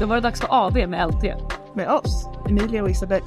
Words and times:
Då 0.00 0.06
var 0.06 0.14
det 0.14 0.20
dags 0.20 0.40
för 0.40 0.48
AV 0.50 0.88
med 0.88 1.08
LT. 1.08 1.24
Med 1.74 1.88
oss, 1.88 2.28
Emilia 2.48 2.82
och 2.82 2.90
Isabel. 2.90 3.22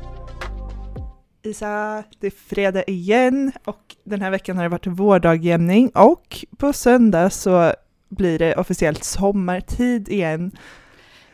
Isa, 1.43 2.03
det 2.19 2.27
är 2.27 2.31
fredag 2.31 2.83
igen 2.83 3.51
och 3.65 3.95
den 4.03 4.21
här 4.21 4.31
veckan 4.31 4.57
har 4.57 4.63
det 4.63 4.69
varit 4.69 4.87
vårdagjämning 4.87 5.89
och 5.89 6.45
på 6.57 6.73
söndag 6.73 7.29
så 7.29 7.73
blir 8.09 8.39
det 8.39 8.55
officiellt 8.55 9.03
sommartid 9.03 10.09
igen. 10.09 10.51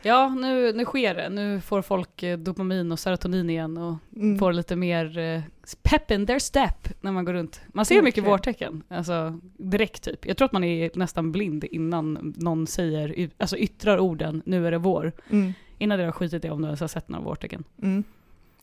Ja, 0.05 0.29
nu, 0.29 0.73
nu 0.73 0.85
sker 0.85 1.15
det. 1.15 1.29
Nu 1.29 1.61
får 1.61 1.81
folk 1.81 2.23
eh, 2.23 2.37
dopamin 2.37 2.91
och 2.91 2.99
serotonin 2.99 3.49
igen 3.49 3.77
och 3.77 3.95
Mm. 4.15 4.39
får 4.39 4.53
lite 4.53 4.75
mer 4.75 5.17
eh, 5.17 5.41
pep 5.83 6.11
in 6.11 6.27
their 6.27 6.39
step 6.39 6.87
när 7.01 7.11
man 7.11 7.25
går 7.25 7.33
runt. 7.33 7.61
Man 7.67 7.85
ser 7.85 7.95
mycket 7.95 8.07
Verkligen. 8.07 8.29
vårtecken, 8.31 8.83
alltså 8.87 9.39
direkt 9.57 10.03
typ. 10.03 10.25
Jag 10.25 10.37
tror 10.37 10.45
att 10.45 10.51
man 10.51 10.63
är 10.63 10.91
nästan 10.95 11.31
blind 11.31 11.63
innan 11.63 12.33
någon 12.37 12.67
säger, 12.67 13.29
alltså 13.37 13.57
yttrar 13.57 13.97
orden 13.99 14.41
nu 14.45 14.67
är 14.67 14.71
det 14.71 14.77
vår. 14.77 15.11
Mm. 15.29 15.53
Innan 15.77 15.99
det 15.99 16.05
har 16.05 16.11
skitit 16.11 16.45
i 16.45 16.49
om 16.49 16.61
du 16.61 16.67
ens 16.67 16.79
har 16.81 16.87
sett 16.87 17.09
några 17.09 17.23
vårtecken. 17.25 17.63
Mm. 17.81 18.03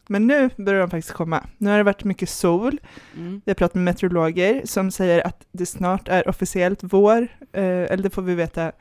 Men 0.06 0.26
nu 0.26 0.50
börjar 0.56 0.80
de 0.80 0.90
faktiskt 0.90 1.14
komma. 1.14 1.44
Nu 1.58 1.70
har 1.70 1.76
det 1.76 1.82
varit 1.82 2.04
mycket 2.04 2.28
sol. 2.28 2.80
Mm. 3.16 3.42
Vi 3.44 3.50
har 3.50 3.54
pratat 3.54 3.74
med 3.74 3.84
meteorologer 3.84 4.62
som 4.64 4.90
säger 4.90 5.26
att 5.26 5.46
det 5.52 5.66
snart 5.66 6.08
är 6.08 6.28
officiellt 6.28 6.78
vår, 6.82 7.22
eh, 7.52 7.62
eller 7.64 7.96
det 8.02 8.10
får 8.10 8.22
vi 8.22 8.34
veta 8.34 8.72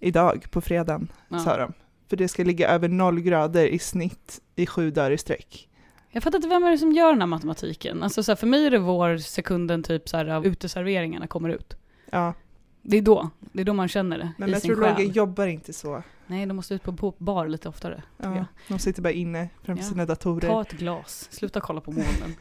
idag 0.00 0.44
på 0.50 0.60
fredagen, 0.60 1.08
sa 1.30 1.36
Ja. 1.50 1.56
de. 1.56 1.72
För 2.12 2.16
det 2.16 2.28
ska 2.28 2.44
ligga 2.44 2.68
över 2.68 2.88
noll 2.88 3.20
grader 3.20 3.66
i 3.66 3.78
snitt 3.78 4.40
i 4.56 4.66
sju 4.66 4.90
dagar 4.90 5.10
i 5.10 5.18
sträck. 5.18 5.68
Jag 6.10 6.22
fattar 6.22 6.38
inte 6.38 6.48
vem 6.48 6.64
är 6.64 6.70
det 6.70 6.78
som 6.78 6.92
gör 6.92 7.10
den 7.12 7.20
här 7.20 7.26
matematiken. 7.26 8.02
Alltså 8.02 8.22
så 8.22 8.30
här, 8.32 8.36
för 8.36 8.46
mig 8.46 8.66
är 8.66 8.70
det 8.70 8.78
vår 8.78 9.16
sekunden 9.16 9.82
typ 9.82 10.08
så 10.08 10.16
här, 10.16 10.28
av 10.28 10.46
uteserveringarna 10.46 11.26
kommer 11.26 11.48
ut. 11.48 11.76
Ja, 12.10 12.34
Det 12.82 12.96
är 12.96 13.02
då. 13.02 13.30
Det 13.40 13.60
är 13.60 13.64
då 13.64 13.74
man 13.74 13.88
känner 13.88 14.18
det 14.18 14.32
men 14.38 14.48
i 14.48 14.60
sin 14.60 14.70
meteorologer 14.70 14.94
själ. 15.06 15.16
jobbar 15.16 15.46
inte 15.46 15.72
så. 15.72 16.02
Nej, 16.26 16.46
de 16.46 16.54
måste 16.56 16.74
ut 16.74 16.82
på, 16.82 17.14
bar 17.18 17.48
lite 17.48 17.68
oftare. 17.68 18.02
Ja, 18.16 18.36
jag. 18.36 18.44
de 18.68 18.78
sitter 18.78 19.02
bara 19.02 19.12
inne 19.12 19.48
framför 19.62 19.84
Ja. 19.84 19.88
sina 19.90 20.06
datorer. 20.06 20.48
Ta 20.48 20.60
ett 20.62 20.72
glas, 20.72 21.28
sluta 21.30 21.60
kolla 21.60 21.80
på 21.80 21.90
molnen. 21.90 22.34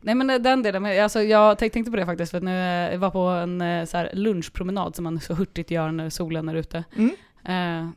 Nej 0.00 0.14
men 0.14 0.42
den 0.42 0.62
delen, 0.62 0.86
alltså 1.02 1.22
jag 1.22 1.58
tänk- 1.58 1.72
tänkte 1.72 1.90
på 1.90 1.96
det 1.96 2.06
faktiskt 2.06 2.30
för 2.30 2.38
att 2.38 2.44
nu 2.44 2.50
eh, 2.58 2.92
jag 2.92 2.98
var 2.98 3.10
på 3.10 3.18
en 3.20 3.60
eh, 3.60 3.84
så 3.84 3.96
här 3.96 4.10
lunchpromenad 4.14 4.96
som 4.96 5.04
man 5.04 5.20
så 5.20 5.34
hurtigt 5.34 5.70
gör 5.70 5.90
när 5.92 6.10
solen 6.10 6.48
är 6.48 6.54
ute. 6.54 6.84
Mm. 6.96 7.10
Eh, 7.44 7.90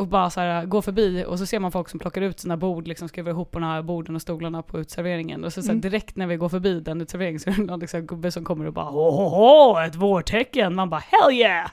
och 0.00 0.06
bara 0.08 0.30
så 0.30 0.40
här 0.40 0.64
gå 0.66 0.82
förbi 0.82 1.24
och 1.28 1.38
så 1.38 1.46
ser 1.46 1.58
man 1.58 1.72
folk 1.72 1.88
som 1.88 2.00
plockar 2.00 2.22
ut 2.22 2.40
sina 2.40 2.56
bord, 2.56 2.88
liksom 2.88 3.08
skruvar 3.08 3.30
ihop 3.30 3.52
de 3.52 3.62
här 3.62 3.82
borden 3.82 4.16
och 4.16 4.22
stolarna 4.22 4.62
på 4.62 4.78
utserveringen. 4.80 5.44
Och 5.44 5.52
så, 5.52 5.62
så 5.62 5.66
här, 5.66 5.72
Mm. 5.72 5.80
direkt 5.80 6.16
när 6.16 6.26
vi 6.26 6.36
går 6.36 6.48
förbi 6.48 6.80
den 6.80 7.00
utserveringen 7.00 7.40
så 7.40 7.50
är 7.50 7.54
det 7.54 7.62
någon 7.62 7.80
liksom, 7.80 8.00
gubbe 8.06 8.32
som 8.32 8.44
kommer 8.44 8.66
och 8.66 8.72
bara 8.72 8.90
åh, 8.90 9.84
ett 9.86 9.94
vårtecken! 9.94 10.74
Man 10.74 10.90
bara 10.90 11.02
hell 11.06 11.32
yeah! 11.34 11.70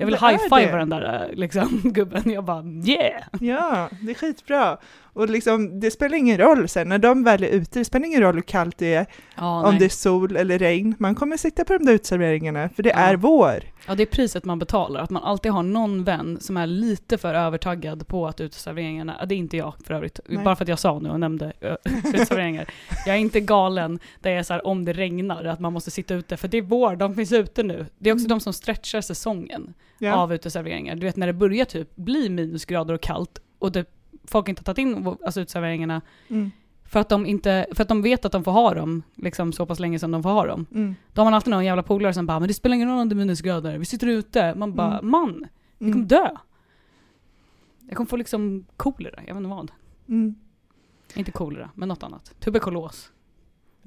Jag 0.00 0.06
vill 0.06 0.14
det. 0.50 0.78
den 0.78 0.88
där 0.90 1.28
eh, 1.30 1.34
liksom, 1.38 1.80
gubben. 1.84 2.22
Jag 2.30 2.44
bara 2.44 2.64
yeah! 2.64 3.22
Ja, 3.40 3.88
det 4.02 4.10
är 4.10 4.14
skitbra. 4.14 4.76
Och 5.12 5.28
liksom, 5.30 5.80
det 5.80 5.90
spelar 5.90 6.16
ingen 6.16 6.38
roll 6.38 6.68
sen, 6.68 6.88
när 6.88 6.98
de 6.98 7.24
väl 7.24 7.42
är 7.42 7.48
ute, 7.48 7.78
det 7.78 7.84
spelar 7.84 8.06
ingen 8.06 8.20
roll 8.22 8.34
hur 8.34 8.42
kallt 8.42 8.78
det 8.78 8.94
är, 8.94 9.06
Ja, 9.36 9.62
om 9.64 9.70
nej. 9.70 9.78
det 9.78 9.84
är 9.84 9.88
sol 9.88 10.36
eller 10.36 10.58
regn. 10.58 10.94
Man 10.98 11.14
kommer 11.14 11.36
sitta 11.36 11.64
på 11.64 11.72
de 11.78 11.84
där 11.84 11.92
uteserveringarna, 11.92 12.68
för 12.68 12.82
det 12.82 12.88
Ja. 12.88 12.96
är 12.96 13.16
vår. 13.16 13.62
Ja, 13.86 13.94
det 13.94 14.02
är 14.02 14.06
priset 14.06 14.44
man 14.44 14.58
betalar. 14.58 15.00
Att 15.00 15.10
man 15.10 15.22
alltid 15.22 15.52
har 15.52 15.62
någon 15.62 16.04
vän 16.04 16.38
som 16.40 16.56
är 16.56 16.66
lite 16.66 17.18
för 17.18 17.34
övertaggad 17.34 18.06
på 18.06 18.26
att 18.26 18.40
uteserveringarna, 18.40 19.24
det 19.26 19.34
är 19.34 19.36
inte 19.36 19.56
jag 19.56 19.74
för 19.84 19.94
övrigt, 19.94 20.20
Nej. 20.28 20.44
bara 20.44 20.56
för 20.56 20.64
att 20.64 20.68
jag 20.68 20.78
sa 20.78 20.98
nu 20.98 21.10
och 21.10 21.20
nämnde 21.20 21.52
ö, 21.60 21.76
uteserveringar. 21.84 22.68
Jag 23.06 23.16
är 23.16 23.20
inte 23.20 23.40
galen 23.40 23.98
där 24.20 24.30
jag 24.30 24.38
är 24.38 24.42
så 24.42 24.52
här, 24.52 24.66
om 24.66 24.84
det 24.84 24.92
regnar, 24.92 25.44
att 25.44 25.60
man 25.60 25.72
måste 25.72 25.90
sitta 25.90 26.14
ute, 26.14 26.36
för 26.36 26.48
det 26.48 26.58
är 26.58 26.62
vår, 26.62 26.96
de 26.96 27.14
finns 27.14 27.32
ute 27.32 27.62
nu. 27.62 27.86
Det 27.98 28.10
är 28.10 28.14
också 28.14 28.24
Mm. 28.26 28.28
de 28.38 28.40
som 28.40 28.52
stretchar 28.52 29.00
säsongen 29.00 29.74
Ja. 29.98 30.14
av 30.14 30.32
uteserveringar. 30.34 30.96
Du 30.96 31.06
vet 31.06 31.16
när 31.16 31.26
det 31.26 31.32
börjar 31.32 31.64
typ 31.64 31.96
bli 31.96 32.28
minusgrader 32.28 32.94
och 32.94 33.00
kallt 33.00 33.38
och 33.58 33.72
det, 33.72 33.84
folk 34.24 34.48
inte 34.48 34.60
har 34.60 34.64
tagit 34.64 34.78
in 34.78 35.16
alltså, 35.24 35.40
uteserveringarna 35.40 36.00
Mm. 36.28 36.50
för 36.84 37.00
att, 37.00 37.08
de 37.08 37.26
inte, 37.26 37.66
för 37.74 37.82
att 37.82 37.88
de 37.88 38.02
vet 38.02 38.24
att 38.24 38.32
de 38.32 38.44
får 38.44 38.52
ha 38.52 38.74
dem 38.74 39.02
liksom, 39.14 39.52
så 39.52 39.66
pass 39.66 39.78
länge 39.80 39.98
som 39.98 40.10
de 40.10 40.22
får 40.22 40.30
ha 40.30 40.46
dem. 40.46 40.66
Mm. 40.74 40.94
Då 41.12 41.20
har 41.20 41.24
man 41.24 41.34
alltid 41.34 41.50
någon 41.50 41.64
jävla 41.64 41.82
polare 41.82 42.14
som 42.14 42.26
bara, 42.26 42.38
men 42.40 42.48
det 42.48 42.54
spelar 42.54 42.76
ingen 42.76 42.88
roll 42.88 42.98
om 42.98 43.08
det 43.08 43.12
är 43.12 43.16
minusgrader, 43.16 43.78
vi 43.78 43.84
sitter 43.84 44.06
ute. 44.06 44.54
Man 44.54 44.74
bara, 44.74 44.98
Mm. 44.98 45.10
man, 45.10 45.46
jag 45.78 45.78
kommer 45.78 45.94
Mm. 45.94 46.08
dö. 46.08 46.28
Jag 47.88 47.96
kommer 47.96 48.08
få 48.08 48.16
liksom 48.16 48.66
kolera, 48.76 49.14
jag 49.26 49.34
vet 49.34 49.36
inte 49.36 49.48
vad. 49.50 49.70
Mm. 50.08 50.34
Inte 51.14 51.30
kolera, 51.32 51.70
men 51.74 51.88
något 51.88 52.02
annat. 52.02 52.34
Tuberkulos. 52.40 53.12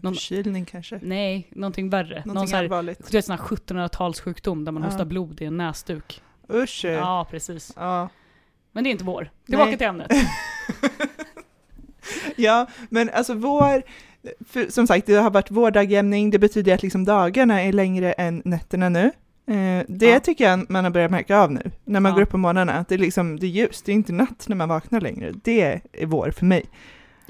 Någon- 0.03 0.13
Förkylning 0.13 0.65
kanske. 0.65 0.99
Nej, 1.01 1.47
någonting 1.51 1.89
värre. 1.89 2.15
Någon 2.25 2.33
Någonting 2.33 2.47
sån 2.49 2.55
här, 2.57 2.63
allvarligt. 2.63 3.11
du 3.11 3.17
vet 3.17 3.25
sån 3.25 3.37
här 3.37 3.43
1700-talssjukdom 3.45 4.65
där 4.65 4.71
man 4.71 4.83
Ja. 4.83 4.89
hostar 4.89 5.05
blod 5.05 5.41
i 5.41 5.45
en 5.45 5.57
näsduk. 5.57 6.21
Usch. 6.53 6.85
Ja. 6.85 7.27
Precis. 7.31 7.73
Ja. 7.75 8.09
Men 8.71 8.83
det 8.83 8.89
är 8.89 8.91
inte 8.91 9.03
vår. 9.03 9.29
Tillbaka 9.45 9.69
Nej. 9.69 9.77
till 9.77 9.87
ämnet. 9.87 10.11
ja, 12.35 12.67
men 12.89 13.09
alltså 13.09 13.33
vår, 13.33 13.83
för, 14.47 14.71
som 14.71 14.87
sagt 14.87 15.05
det 15.07 15.13
har 15.15 15.31
varit 15.31 15.51
vårdagjämning, 15.51 16.29
det 16.29 16.39
betyder 16.39 16.73
att 16.73 16.83
liksom 16.83 17.05
dagarna 17.05 17.61
är 17.61 17.73
längre 17.73 18.13
än 18.13 18.41
nätterna 18.45 18.89
nu. 18.89 19.11
Eh, 19.47 19.85
det 19.87 20.09
Ja. 20.09 20.19
tycker 20.19 20.49
jag 20.49 20.69
man 20.69 20.83
har 20.83 20.91
börjat 20.91 21.11
märka 21.11 21.37
av 21.39 21.51
nu, 21.51 21.71
när 21.85 21.99
man 21.99 22.09
Ja. 22.09 22.15
går 22.15 22.21
upp 22.21 22.29
på 22.29 22.37
morgnarna, 22.37 22.73
att 22.73 22.87
det 22.87 22.95
är, 22.95 22.99
liksom, 22.99 23.39
det 23.39 23.45
är 23.45 23.49
ljust, 23.49 23.85
det 23.85 23.91
är 23.91 23.93
inte 23.93 24.13
natt 24.13 24.45
när 24.47 24.55
man 24.55 24.69
vaknar 24.69 25.01
längre. 25.01 25.31
Det 25.43 25.81
är 25.93 26.05
vår 26.05 26.31
för 26.31 26.45
mig. 26.45 26.65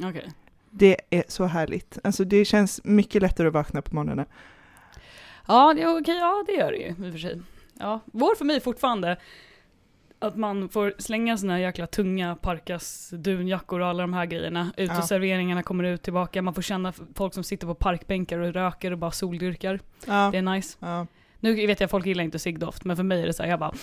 Okej. 0.03 0.31
Det 0.75 0.97
är 1.09 1.23
så 1.27 1.45
härligt. 1.45 1.97
Alltså 2.03 2.23
det 2.23 2.45
känns 2.45 2.81
mycket 2.83 3.21
lättare 3.21 3.47
att 3.47 3.53
vakna 3.53 3.81
på 3.81 3.95
morgnarna. 3.95 4.25
Ja, 5.47 5.73
det, 5.73 5.87
okej, 5.87 6.17
ja, 6.17 6.43
det 6.47 6.53
gör 6.53 6.71
det 6.71 6.77
ju 6.77 6.87
i 6.87 6.91
och 6.91 7.11
för 7.11 7.17
sig. 7.17 7.41
Ja, 7.79 7.99
vår 8.05 8.35
för 8.35 8.45
mig 8.45 8.59
fortfarande 8.61 9.17
att 10.19 10.35
man 10.35 10.69
får 10.69 10.93
slänga 10.97 11.37
sina 11.37 11.59
jäkla 11.59 11.87
tunga 11.87 12.35
parkas 12.35 13.09
dunjackor 13.09 13.79
och 13.79 13.87
alla 13.87 14.03
de 14.03 14.13
här 14.13 14.25
grejerna. 14.25 14.73
Uteserveringarna 14.77 15.63
kommer 15.63 15.83
ut 15.83 16.03
tillbaka, 16.03 16.41
man 16.41 16.53
får 16.53 16.61
känna 16.61 16.93
folk 17.15 17.33
som 17.33 17.43
sitter 17.43 17.67
på 17.67 17.75
parkbänkar 17.75 18.39
och 18.39 18.53
röker 18.53 18.91
och 18.91 18.97
bara 18.97 19.11
soldyrkar. 19.11 19.79
Ja. 20.05 20.29
Det 20.31 20.37
är 20.37 20.41
nice. 20.41 20.77
Ja. 20.79 21.07
Nu 21.39 21.67
vet 21.67 21.79
jag 21.79 21.89
folk 21.89 22.05
gillar 22.05 22.23
inte 22.23 22.39
ciggdoft, 22.39 22.85
men 22.85 22.95
för 22.95 23.03
mig 23.03 23.21
är 23.21 23.27
det 23.27 23.33
så 23.33 23.43
här, 23.43 23.49
jag 23.49 23.59
bara 23.59 23.73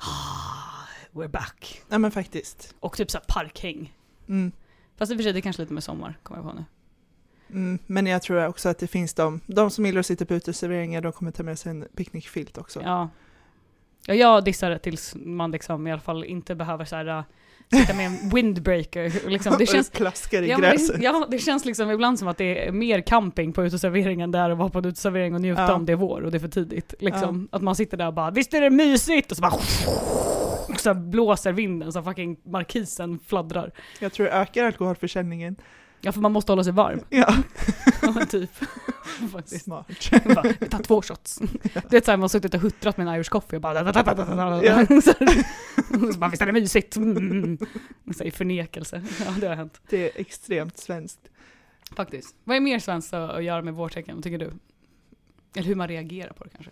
ah, 0.00 0.86
we're 1.12 1.28
back. 1.28 1.82
ja, 1.88 1.98
men 1.98 2.10
faktiskt. 2.10 2.74
Och 2.80 2.96
typ 2.96 3.10
så 3.10 3.18
parkhäng. 3.28 3.94
Mm. 4.28 4.52
Fast 4.98 5.12
i 5.12 5.14
och 5.14 5.18
för 5.18 5.22
sig, 5.22 5.32
det 5.32 5.38
är 5.38 5.40
kanske 5.40 5.62
lite 5.62 5.74
med 5.74 5.84
sommar, 5.84 6.18
kommer 6.22 6.40
jag 6.40 6.50
på 6.50 6.56
nu. 6.56 6.64
Mm. 7.50 7.78
Men 7.86 8.06
jag 8.06 8.22
tror 8.22 8.46
också 8.46 8.68
att 8.68 8.78
det 8.78 8.86
finns 8.86 9.14
de, 9.14 9.40
de 9.46 9.70
som 9.70 9.86
gillar 9.86 10.00
att 10.00 10.06
sitta 10.06 10.24
på 10.24 10.34
uteserveringar, 10.34 11.00
de 11.00 11.12
kommer 11.12 11.30
ta 11.30 11.42
med 11.42 11.58
sig 11.58 11.70
en 11.70 11.86
picknickfilt 11.96 12.58
också. 12.58 12.82
Ja. 12.84 13.08
ja, 14.06 14.14
jag 14.14 14.44
dissar 14.44 14.70
det 14.70 14.78
tills 14.78 15.14
man 15.14 15.50
liksom 15.50 15.86
i 15.86 15.92
alla 15.92 16.00
fall 16.00 16.24
inte 16.24 16.54
behöver 16.54 16.84
så 16.84 16.96
här, 16.96 17.06
äh, 17.06 17.22
sitta 17.72 17.94
med 17.94 18.06
en 18.06 18.30
windbreaker. 18.34 19.28
Liksom. 19.28 19.54
Det 19.58 19.66
känns, 19.66 19.88
och 19.88 19.94
plaskar 19.94 20.42
i 20.42 20.48
ja, 20.48 20.58
gräset. 20.58 20.96
det, 20.96 21.04
ja, 21.04 21.26
det 21.30 21.38
känns 21.38 21.64
liksom 21.64 21.90
ibland 21.90 22.18
som 22.18 22.28
att 22.28 22.38
det 22.38 22.68
är 22.68 22.72
mer 22.72 23.00
camping 23.00 23.52
på 23.52 23.64
uteserveringen 23.64 24.30
där 24.30 24.50
att 24.50 24.58
vara 24.58 24.68
på 24.68 24.78
en 24.78 24.84
uteservering 24.84 25.34
och 25.34 25.40
njuta 25.40 25.62
Ja. 25.62 25.74
om 25.74 25.86
det 25.86 25.92
är 25.92 25.96
vår 25.96 26.20
och 26.20 26.30
det 26.30 26.36
är 26.38 26.40
för 26.40 26.48
tidigt. 26.48 26.94
Liksom. 26.98 27.48
Att 27.52 27.62
man 27.62 27.76
sitter 27.76 27.96
där 27.96 28.06
och 28.06 28.14
bara 28.14 28.30
”Visst 28.30 28.54
är 28.54 28.60
det 28.60 28.70
mysigt?” 28.70 29.30
och 29.30 29.36
så 29.36 29.40
bara 29.40 29.52
så 30.76 30.88
här 30.88 30.94
blåser 30.94 31.52
vinden 31.52 31.92
så 31.92 32.02
fucking 32.02 32.36
markisen 32.44 33.18
fladdrar. 33.26 33.72
Jag 34.00 34.12
tror 34.12 34.26
det 34.26 34.32
ökar 34.32 34.64
alkoholförsäljningen. 34.64 35.56
Ja, 36.00 36.12
för 36.12 36.20
man 36.20 36.32
måste 36.32 36.52
hålla 36.52 36.64
sig 36.64 36.72
varm. 36.72 37.00
Ja, 37.10 37.34
Ja, 38.02 38.26
typ. 38.28 38.50
Faktiskt. 39.32 39.64
smart. 39.64 39.86
Bara, 40.34 40.42
Vi 40.60 40.68
tar 40.68 40.82
två 40.82 41.02
shots. 41.02 41.38
Du 41.62 41.80
vet 41.90 42.04
såhär, 42.04 42.16
man 42.16 42.22
har 42.22 42.28
suttit 42.28 42.54
och 42.54 42.60
huttrat 42.60 42.96
med 42.96 43.08
en 43.08 43.14
Irish 43.14 43.28
coffee 43.30 43.56
och 43.56 43.62
bara... 43.62 43.84
Ja. 44.64 44.86
Så, 44.86 45.00
så 46.12 46.18
bara, 46.18 46.30
visst 46.30 46.42
är 46.42 46.46
det 46.46 46.52
mysigt? 46.52 46.96
Mm. 46.96 47.58
Så 48.16 48.24
I 48.24 48.30
förnekelse. 48.30 49.02
Ja, 49.26 49.34
det 49.40 49.48
har 49.48 49.56
hänt. 49.56 49.80
Det 49.90 50.04
är 50.16 50.20
extremt 50.20 50.78
svenskt. 50.78 51.20
Faktiskt. 51.96 52.36
Vad 52.44 52.56
är 52.56 52.60
mer 52.60 52.78
svenskt 52.78 53.14
att 53.14 53.44
göra 53.44 53.62
med 53.62 53.74
vårtecken, 53.74 54.22
tycker 54.22 54.38
du? 54.38 54.52
Eller 55.56 55.66
hur 55.68 55.74
man 55.74 55.88
reagerar 55.88 56.32
på 56.32 56.44
det 56.44 56.50
kanske? 56.50 56.70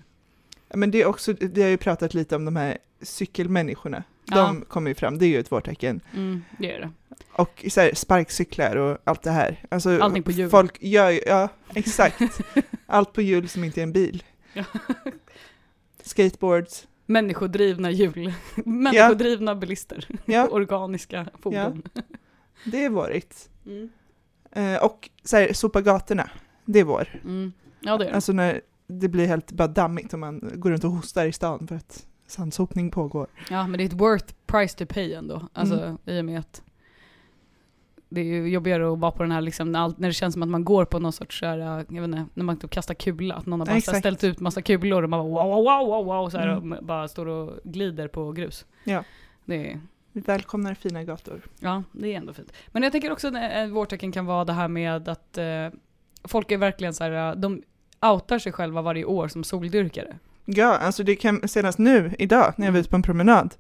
Ja, 0.69 0.77
Men 0.77 0.91
det 0.91 1.03
är 1.03 1.06
också, 1.06 1.34
vi 1.41 1.62
har 1.62 1.69
ju 1.69 1.77
pratat 1.77 2.15
lite 2.15 2.36
om 2.36 2.45
de 2.45 2.57
här 2.57 2.78
cykelmänniskorna. 3.03 4.03
De 4.24 4.63
kommer 4.63 4.91
ju 4.91 4.95
fram, 4.95 5.18
det 5.18 5.27
är 5.27 5.28
ju 5.28 5.39
ett 5.41 5.53
vårtecken. 5.53 6.01
Mm, 6.15 6.45
det 6.59 6.72
är 6.72 6.80
det. 6.80 6.91
Och 7.33 7.65
så 7.68 7.80
här, 7.80 7.95
sparkcyklar 7.95 8.77
och 8.77 8.98
allt 9.04 9.22
det 9.22 9.30
här. 9.30 9.65
Alltså, 9.68 9.98
Allting 10.01 10.22
på 10.22 10.30
hjul. 10.30 10.51
Folk 10.51 10.83
gör 10.83 11.10
ju, 11.10 11.21
ja 11.27 11.48
exakt. 11.74 12.22
Allt 12.86 13.13
på 13.13 13.22
hjul 13.22 13.48
som 13.48 13.65
inte 13.65 13.80
är 13.80 13.83
en 13.83 13.92
bil. 13.92 14.22
Ja. 14.53 14.65
Skateboards. 16.03 16.86
Människodrivna 17.07 17.91
hjul. 17.91 18.33
Människodrivna 18.65 19.54
bilister. 19.54 20.09
Ja, 20.24 20.48
Organiska 20.48 21.27
fordon. 21.42 21.83
det 22.65 22.84
är 22.84 22.91
vårigt. 22.91 23.48
Mm. 23.66 23.91
Eh, 24.53 24.83
och 24.84 25.10
så 25.24 25.36
här, 25.36 25.53
sopa 25.53 25.80
gatorna, 25.83 26.30
det 26.65 26.80
är 26.80 26.84
vår. 26.84 27.21
Mm. 27.24 27.53
Ja, 27.80 27.97
det 27.97 28.04
är 28.04 28.09
det. 28.09 28.15
Alltså 28.15 28.33
när 28.33 28.60
det 28.86 29.09
blir 29.09 29.27
helt 29.27 29.53
bara 29.53 29.68
dammigt 29.68 30.12
och 30.12 30.18
man 30.18 30.50
går 30.54 30.71
runt 30.71 30.84
och 30.84 30.91
hostar 30.91 31.27
i 31.27 31.33
stan 31.33 31.66
för 31.66 31.74
att 31.77 32.06
sandsopning 32.27 32.91
pågår. 32.91 33.27
Ja, 33.50 33.66
men 33.66 33.78
det 33.78 33.84
är 33.84 33.86
ett 33.86 33.92
worth 34.00 34.34
price 34.47 34.78
to 34.78 34.94
pay 34.94 35.12
ändå. 35.15 35.48
Alltså 35.53 35.80
Mm. 35.83 35.97
i 36.04 36.21
och 36.21 36.24
med 36.24 36.38
att 36.38 36.62
det 38.09 38.21
är 38.21 38.24
ju 38.24 38.48
jobbigare 38.48 38.92
att 38.92 38.98
vara 38.98 39.12
på 39.12 39.22
den 39.22 39.33
här 39.33 39.41
liksom, 39.41 39.72
när, 39.72 39.94
det 39.98 40.12
känns 40.12 40.33
som 40.33 40.42
att 40.42 40.48
man 40.48 40.65
går 40.65 40.84
på 40.84 40.98
någon 40.98 41.12
sorts 41.12 41.38
så 41.38 41.47
här, 41.47 41.59
jag 41.59 41.77
vet 42.00 42.04
inte, 42.04 42.27
när 42.34 42.44
man 42.44 42.56
typ 42.56 42.71
kastar 42.71 42.94
kula, 42.94 43.34
att 43.34 43.47
någon 43.47 43.60
har 43.60 43.66
bara 43.66 43.77
exakt. 43.77 43.98
ställt 43.98 44.24
ut 44.24 44.41
massa 44.41 44.62
kulor 44.62 45.03
och 45.03 45.10
man 45.10 45.21
bara 45.33 45.44
wow, 45.44 45.65
wow, 45.65 45.86
wow, 45.88 46.04
wow, 46.04 46.30
så 46.30 46.38
här, 46.38 46.48
Mm. 46.48 46.72
och 46.72 46.84
bara 46.84 47.09
står 47.09 47.27
och 47.27 47.59
glider 47.65 48.09
på 48.09 48.33
grus. 48.33 48.66
Ja. 48.84 49.04
Det 49.44 49.71
är, 49.72 49.80
Vi 50.12 50.21
välkomnar 50.21 50.74
fina 50.74 51.04
gator. 51.04 51.41
Ja, 51.60 51.83
det 51.92 52.12
är 52.12 52.16
ändå 52.16 52.33
fint. 52.33 52.53
Men 52.68 52.83
jag 52.83 52.92
tänker 52.92 53.12
också 53.12 53.28
att 53.28 53.34
ett 53.36 53.71
vårtecken 53.71 54.12
kan 54.12 54.27
vara 54.27 54.44
det 54.44 54.53
här 54.53 54.68
med 54.68 55.09
att 55.09 55.38
eh, 55.38 55.68
folk 56.24 56.50
är 56.50 56.59
verkligen 56.59 56.94
så 56.94 57.04
här, 57.04 57.34
de 57.36 57.62
outar 58.01 58.39
sig 58.39 58.53
själva 58.53 58.83
varje 58.83 59.04
år 59.04 59.28
som 59.28 59.45
soldyrkare. 59.45 60.19
Ja, 60.45 60.77
alltså 60.78 61.03
det 61.03 61.16
kan 61.16 61.48
senast 61.48 61.78
nu, 61.78 62.15
idag, 62.19 62.54
när 62.57 62.66
jag 62.66 62.72
var 62.72 62.81
ute 62.81 62.91
på 62.91 62.97
en 62.97 63.03
promenad, 63.03 63.54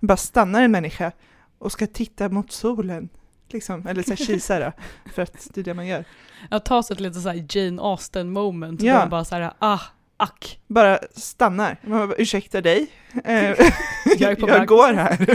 bara 0.00 0.16
stannar 0.16 0.62
en 0.62 0.70
människa 0.70 1.12
och 1.58 1.72
ska 1.72 1.86
titta 1.86 2.28
mot 2.28 2.52
solen. 2.52 3.08
Liksom, 3.48 3.86
eller 3.86 4.02
så 4.02 4.16
kisa 4.16 4.58
då, 4.60 4.72
för 5.14 5.22
att 5.22 5.48
det 5.54 5.60
är 5.60 5.64
det 5.64 5.74
man 5.74 5.86
gör. 5.86 6.04
Ja, 6.50 6.58
ta 6.58 6.82
sig 6.82 6.94
ett 6.94 7.00
litet 7.00 7.22
så 7.22 7.32
Jane 7.58 7.82
Austen 7.82 8.30
moment. 8.32 8.82
Ja. 8.82 9.00
Ja. 9.00 9.06
Bara 9.06 9.24
så 9.24 9.34
här, 9.34 9.52
ah, 9.58 9.78
ack. 10.16 10.60
Bara 10.66 10.98
stannar. 11.14 11.76
Man 11.82 12.08
bara, 12.08 12.16
ursäkta 12.18 12.60
dig, 12.60 12.90
eh, 13.24 13.40
Jag 14.18 14.40
jag 14.48 14.66
går 14.66 14.92
här. 14.94 15.26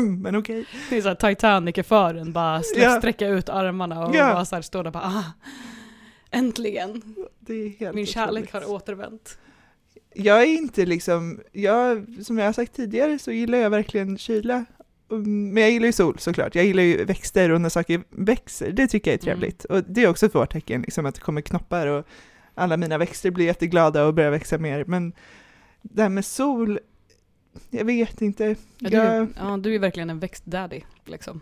Men 0.00 0.36
okej. 0.36 0.64
Det 0.90 0.96
är 0.96 1.02
så 1.02 1.08
här 1.08 1.14
Titanic 1.14 1.78
i 1.78 1.82
fören, 1.82 2.32
bara 2.32 2.58
slä- 2.58 2.82
Ja. 2.82 2.98
sträcka 2.98 3.26
ut 3.28 3.48
armarna 3.48 4.06
och 4.06 4.14
Ja. 4.14 4.32
bara 4.32 4.44
så 4.44 4.54
här 4.54 4.62
stå 4.62 4.82
där 4.82 4.90
bara, 4.90 5.02
ah, 5.04 5.24
äntligen. 6.32 7.02
Min 7.94 8.06
kärlek 8.06 8.44
otroligt. 8.44 8.50
har 8.68 8.74
återvänt. 8.74 9.38
Jag 10.14 10.42
är 10.42 10.46
inte 10.46 10.86
liksom, 10.86 11.40
jag, 11.52 12.06
som 12.24 12.38
jag 12.38 12.46
har 12.46 12.52
sagt 12.52 12.74
tidigare 12.76 13.18
så 13.18 13.32
gillar 13.32 13.58
jag 13.58 13.70
verkligen 13.70 14.18
kyla. 14.18 14.64
Mm, 15.10 15.52
Men 15.54 15.62
jag 15.62 15.70
gillar 15.72 15.86
ju 15.86 15.92
sol 15.92 16.18
såklart. 16.18 16.54
Jag 16.54 16.64
gillar 16.64 16.82
ju 16.82 17.04
växter 17.04 17.50
och 17.50 17.60
när 17.60 17.68
saker 17.68 18.02
växer. 18.10 18.72
Det 18.72 18.86
tycker 18.86 19.10
jag 19.10 19.20
är 19.22 19.26
Mm. 19.28 19.40
trevligt. 19.40 19.64
Och 19.64 19.84
det 19.84 20.02
är 20.02 20.08
också 20.08 20.26
ett 20.26 20.34
vårtecken, 20.34 20.82
liksom 20.82 21.06
att 21.06 21.14
det 21.14 21.20
kommer 21.20 21.40
knoppar 21.40 21.86
och 21.86 22.06
alla 22.54 22.76
mina 22.76 22.98
växter 22.98 23.30
blir 23.30 23.46
jätteglada 23.46 24.04
och 24.06 24.14
börjar 24.14 24.30
växa 24.30 24.58
mer. 24.58 24.84
Men 24.84 25.12
det 25.82 26.02
här 26.02 26.08
med 26.08 26.24
sol, 26.24 26.78
jag 27.70 27.84
vet 27.84 28.22
inte. 28.22 28.56
Ja, 28.78 28.90
du, 28.90 28.96
Jag, 28.96 29.28
ja, 29.38 29.56
du 29.56 29.74
är 29.74 29.78
verkligen 29.78 30.10
en 30.10 30.18
växtdaddy, 30.18 30.80
liksom. 31.04 31.40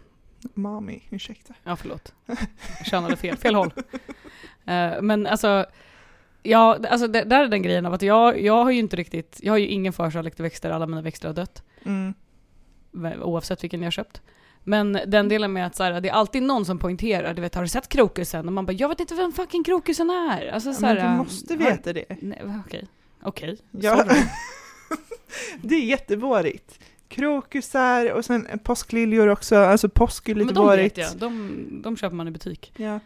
Mami, 0.54 1.02
ursäkta. 1.10 1.54
Ja, 1.64 1.76
förlåt. 1.76 2.14
Jag 2.78 2.86
könade 2.86 3.16
fel, 3.16 3.36
fel 3.36 3.54
håll. 3.54 3.72
Eh, 4.66 5.02
men 5.02 5.26
alltså, 5.26 5.66
ja, 6.42 6.78
alltså 6.90 7.06
det, 7.08 7.24
där 7.24 7.44
är 7.44 7.48
den 7.48 7.62
grejen 7.62 7.86
av 7.86 7.92
att 7.94 8.02
jag, 8.02 8.40
jag 8.42 8.64
har 8.64 8.70
ju 8.70 8.78
inte 8.78 8.96
riktigt, 8.96 9.40
jag 9.42 9.52
har 9.52 9.58
ju 9.58 9.66
ingen 9.66 9.92
förkärlek 9.92 10.34
till 10.34 10.42
växter, 10.42 10.70
alla 10.70 10.86
mina 10.86 11.02
växter 11.02 11.28
har 11.28 11.34
dött. 11.34 11.62
Mm. 11.84 12.14
oavsett 13.22 13.64
vilken 13.64 13.80
jag 13.80 13.86
har 13.86 13.90
köpt. 13.90 14.22
Men 14.64 14.98
den 15.06 15.28
delen 15.28 15.52
med 15.52 15.66
att 15.66 15.76
så 15.76 15.82
här, 15.82 16.00
det 16.00 16.08
är 16.08 16.12
alltid 16.12 16.42
någon 16.42 16.64
som 16.64 16.78
poängterar, 16.78 17.34
du 17.34 17.42
vet 17.42 17.54
har 17.54 17.62
du 17.62 17.68
sett 17.68 17.88
krokusen? 17.88 18.46
Och 18.46 18.52
man 18.52 18.66
bara, 18.66 18.72
jag 18.72 18.88
vet 18.88 19.00
inte 19.00 19.14
vem 19.14 19.32
fucking 19.32 19.64
krokusen 19.64 20.10
är. 20.10 20.48
Alltså, 20.52 20.72
så 20.74 20.86
här, 20.86 20.94
Men 20.94 21.10
du 21.12 21.16
måste 21.18 21.54
har- 21.54 21.58
veta 21.60 21.92
det. 21.92 22.04
Nej, 22.20 22.42
Okej, 22.66 22.86
okej. 23.22 23.58
Ja. 23.70 24.04
Det 25.62 25.74
är 25.74 25.84
jättevårigt. 25.84 26.80
Krokusar 27.10 28.12
och 28.12 28.24
sen 28.24 28.48
påskliljor 28.64 29.28
också, 29.28 29.56
alltså 29.56 29.88
påsk 29.88 30.28
är 30.28 30.34
lite 30.34 30.44
Men 30.46 30.54
de 30.54 30.66
vårigt. 30.66 30.98
jag, 30.98 31.16
de, 31.16 31.82
de 31.82 31.96
köper 31.96 32.16
man 32.16 32.28
i 32.28 32.30
butik. 32.30 32.72
Ja. 32.76 33.00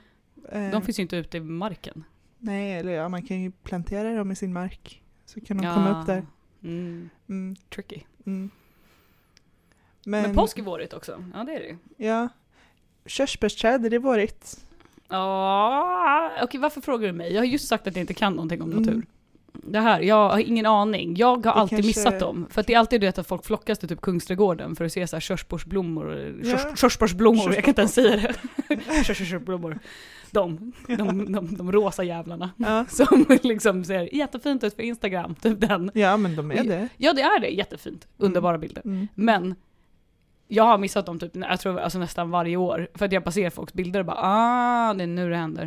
Eh, 0.48 0.70
De 0.70 0.82
finns 0.82 0.98
ju 0.98 1.02
inte 1.02 1.16
ute 1.16 1.36
i 1.36 1.40
marken. 1.40 2.04
Nej, 2.38 2.72
eller 2.74 2.92
ja, 2.92 3.08
man 3.08 3.22
kan 3.22 3.40
ju 3.42 3.50
plantera 3.50 4.14
dem 4.14 4.32
i 4.32 4.36
sin 4.36 4.52
mark. 4.52 5.02
Så 5.26 5.40
kan 5.40 5.56
de 5.56 5.74
komma 5.74 6.00
upp 6.00 6.06
där. 6.06 6.26
Mm, 6.62 7.10
Mm, 7.28 7.56
tricky. 7.74 8.00
mm. 8.26 8.50
Men, 10.06 10.22
Men, 10.22 10.34
påsk 10.34 10.58
är 10.58 10.62
vårigt 10.62 10.92
också. 10.92 11.24
Ja, 11.34 11.44
det 11.44 11.52
är 11.52 11.60
det 11.60 11.66
ju. 11.66 11.76
Ja. 12.06 12.28
Körsbärsträd, 13.06 13.86
är 13.86 13.90
det 13.90 13.98
vårigt? 13.98 14.64
Ja, 15.08 16.30
okej 16.42 16.60
varför 16.60 16.80
frågar 16.80 17.06
du 17.06 17.12
mig? 17.12 17.32
Jag 17.32 17.40
har 17.40 17.46
just 17.46 17.68
sagt 17.68 17.86
att 17.86 17.96
jag 17.96 18.02
inte 18.02 18.14
kan 18.14 18.32
någonting 18.32 18.62
om 18.62 18.70
natur. 18.70 19.06
Mm. 19.64 19.72
Det 19.72 19.80
här, 19.80 20.00
jag 20.00 20.28
har 20.28 20.38
ingen 20.38 20.66
aning. 20.66 21.16
Jag 21.16 21.26
har 21.36 21.42
Det 21.42 21.50
alltid 21.50 21.78
kanske- 21.84 22.00
missat 22.00 22.20
dem. 22.20 22.46
För 22.50 22.62
det 22.66 22.74
är 22.74 22.78
alltid 22.78 23.00
det 23.00 23.18
att 23.18 23.26
folk 23.26 23.44
flockas 23.44 23.78
till 23.78 23.88
typ 23.88 24.00
Kungsträdgården 24.00 24.76
för 24.76 24.84
att 24.84 24.92
se 24.92 25.06
så 25.06 25.16
här 25.16 25.20
körsbärsblommor. 25.20 26.36
Ja. 26.42 26.50
Körs, 26.58 26.78
körsbärsblommor, 26.80 27.54
jag 27.54 27.64
kan 27.64 27.70
inte 27.70 27.80
ens 27.80 27.94
säga 27.94 28.16
det. 28.16 28.34
Körs- 29.04 29.04
Körsbärsblommor. 29.14 29.78
De, 30.30 30.72
de, 30.88 31.32
de, 31.32 31.56
de 31.56 31.72
rosa 31.72 32.04
jävlarna. 32.04 32.50
Ja. 32.56 32.84
Som 32.88 33.24
liksom 33.42 33.84
ser 33.84 34.14
jättefint 34.14 34.64
ut 34.64 34.74
för 34.74 34.82
Instagram, 34.82 35.34
typ 35.34 35.60
den. 35.60 35.90
ja, 35.94 36.16
men 36.16 36.36
de 36.36 36.50
är 36.50 36.64
det. 36.64 36.88
Ja 36.96 37.12
det 37.12 37.22
är 37.22 37.40
det, 37.40 37.48
jättefint. 37.48 38.06
Underbara 38.18 38.58
bilder. 38.58 38.82
Mm. 38.84 39.08
Men 39.14 39.54
jag 40.48 40.64
har 40.64 40.78
missat 40.78 41.06
dem 41.06 41.18
typ, 41.18 41.36
jag 41.36 41.60
tror 41.60 41.78
alltså 41.80 41.98
nästan 41.98 42.30
varje 42.30 42.56
år. 42.56 42.88
För 42.94 43.04
att 43.06 43.12
jag 43.12 43.32
ser 43.32 43.50
folks 43.50 43.72
bilder 43.72 44.00
och 44.00 44.06
bara 44.06 44.18
ah, 44.20 44.94
det 44.94 45.02
är 45.02 45.06
nu 45.06 45.30
det 45.30 45.36
händer. 45.36 45.66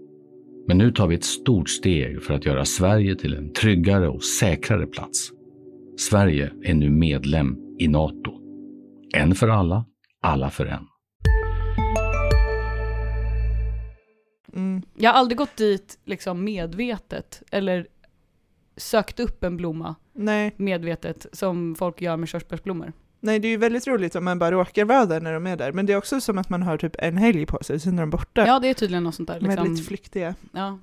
Men 0.71 0.77
nu 0.77 0.91
tar 0.91 1.07
vi 1.07 1.15
ett 1.15 1.23
stort 1.23 1.69
steg 1.69 2.23
för 2.23 2.33
att 2.33 2.45
göra 2.45 2.65
Sverige 2.65 3.15
till 3.15 3.33
en 3.33 3.53
tryggare 3.53 4.09
och 4.09 4.23
säkrare 4.23 4.87
plats. 4.87 5.31
Sverige 5.97 6.51
är 6.63 6.73
nu 6.73 6.89
medlem 6.89 7.57
i 7.79 7.87
Nato. 7.87 8.31
En 9.13 9.35
för 9.35 9.47
alla, 9.47 9.85
alla 10.21 10.49
för 10.49 10.65
en. 10.65 10.87
Mm. 14.53 14.81
Jag 14.97 15.11
har 15.11 15.19
aldrig 15.19 15.37
gått 15.37 15.57
dit 15.57 15.99
liksom 16.05 16.43
medvetet, 16.43 17.43
eller 17.51 17.87
sökt 18.77 19.19
upp 19.19 19.43
en 19.43 19.57
blomma 19.57 19.95
Nej. 20.13 20.53
medvetet, 20.57 21.25
som 21.31 21.75
folk 21.75 22.01
gör 22.01 22.17
med 22.17 22.29
körsbärsblommor. 22.29 22.93
Nej, 23.23 23.39
det 23.39 23.47
är 23.47 23.49
ju 23.49 23.57
väldigt 23.57 23.87
roligt 23.87 24.15
om 24.15 24.23
man 24.25 24.39
bara 24.39 24.51
råkar 24.51 24.85
vara 24.85 25.05
där 25.05 25.21
när 25.21 25.33
de 25.33 25.47
är 25.47 25.57
där. 25.57 25.71
Men 25.71 25.85
det 25.85 25.93
är 25.93 25.97
också 25.97 26.21
som 26.21 26.37
att 26.37 26.49
man 26.49 26.63
har 26.63 26.77
typ 26.77 26.95
en 26.99 27.17
helg 27.17 27.45
på 27.45 27.59
sig, 27.63 27.79
sen 27.79 27.97
är 27.97 28.01
de 28.01 28.09
borta. 28.09 28.47
Ja, 28.47 28.59
det 28.59 28.67
är 28.67 28.73
tydligen 28.73 29.03
något 29.03 29.15
sånt 29.15 29.27
där. 29.27 29.39
Liksom. 29.39 29.63
Väldigt 29.65 29.87
flyktiga. 29.87 30.35
Ja, 30.51 30.79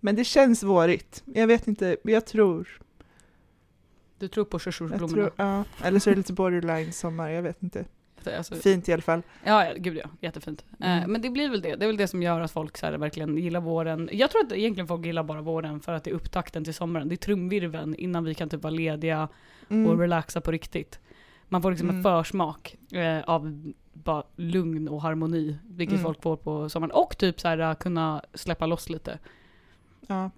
Men 0.00 0.16
det 0.16 0.24
känns 0.24 0.62
vårigt. 0.62 1.22
Jag 1.34 1.46
vet 1.46 1.68
inte, 1.68 1.96
jag 2.02 2.26
tror. 2.26 2.68
du 4.18 4.28
tror 4.28 4.44
på 4.44 4.58
körsbärsblommorna? 4.58 5.30
ja. 5.36 5.64
Eller 5.84 5.98
så 5.98 6.10
är 6.10 6.14
det 6.14 6.18
lite 6.18 6.32
borderline 6.32 6.92
sommar, 6.92 7.28
jag 7.30 7.42
vet 7.42 7.62
inte. 7.62 7.84
Alltså, 8.36 8.54
Fint 8.54 8.88
i 8.88 8.92
alla 8.92 9.02
fall. 9.02 9.22
ja, 9.44 9.64
ja, 9.64 9.72
gud 9.76 9.96
ja. 9.96 10.08
Jättefint. 10.20 10.64
Mm. 10.80 11.02
Eh, 11.02 11.08
men 11.08 11.22
det 11.22 11.30
blir 11.30 11.48
väl 11.50 11.60
det. 11.62 11.76
Det 11.76 11.84
är 11.84 11.86
väl 11.86 11.96
det 11.96 12.08
som 12.08 12.22
gör 12.22 12.40
att 12.40 12.50
folk 12.50 12.76
så 12.78 12.86
här, 12.86 12.98
verkligen 12.98 13.36
gillar 13.38 13.60
våren. 13.60 14.08
Jag 14.12 14.30
tror 14.30 14.44
att 14.46 14.52
egentligen 14.52 14.88
folk 14.88 15.06
gillar 15.06 15.22
bara 15.22 15.40
våren 15.40 15.80
för 15.80 15.92
att 15.92 16.04
det 16.04 16.10
är 16.10 16.14
upptakten 16.14 16.64
till 16.64 16.74
sommaren. 16.74 17.08
Det 17.08 17.14
är 17.14 17.16
trumvirveln 17.16 17.94
innan 17.94 18.24
vi 18.24 18.34
kan 18.34 18.48
typ 18.48 18.62
vara 18.62 18.70
lediga 18.74 19.22
och 19.66 19.70
Mm. 19.74 20.00
relaxa 20.00 20.40
på 20.40 20.50
riktigt. 20.50 20.98
Man 21.48 21.62
får 21.62 21.70
liksom 21.70 21.88
Mm. 21.88 21.96
en 21.96 22.02
försmak 22.02 22.76
eh, 22.92 23.20
av 23.20 23.72
bara 23.92 24.22
lugn 24.36 24.88
och 24.88 25.02
harmoni, 25.02 25.58
vilket 25.68 25.92
Mm. 25.94 26.04
folk 26.04 26.22
får 26.22 26.36
på 26.36 26.68
sommaren. 26.68 26.90
Och 26.90 27.18
typ 27.18 27.40
så 27.40 27.48
här 27.48 27.74
kunna 27.74 28.22
släppa 28.34 28.66
loss 28.66 28.88
lite. 28.90 29.18
Ja. 30.06 30.30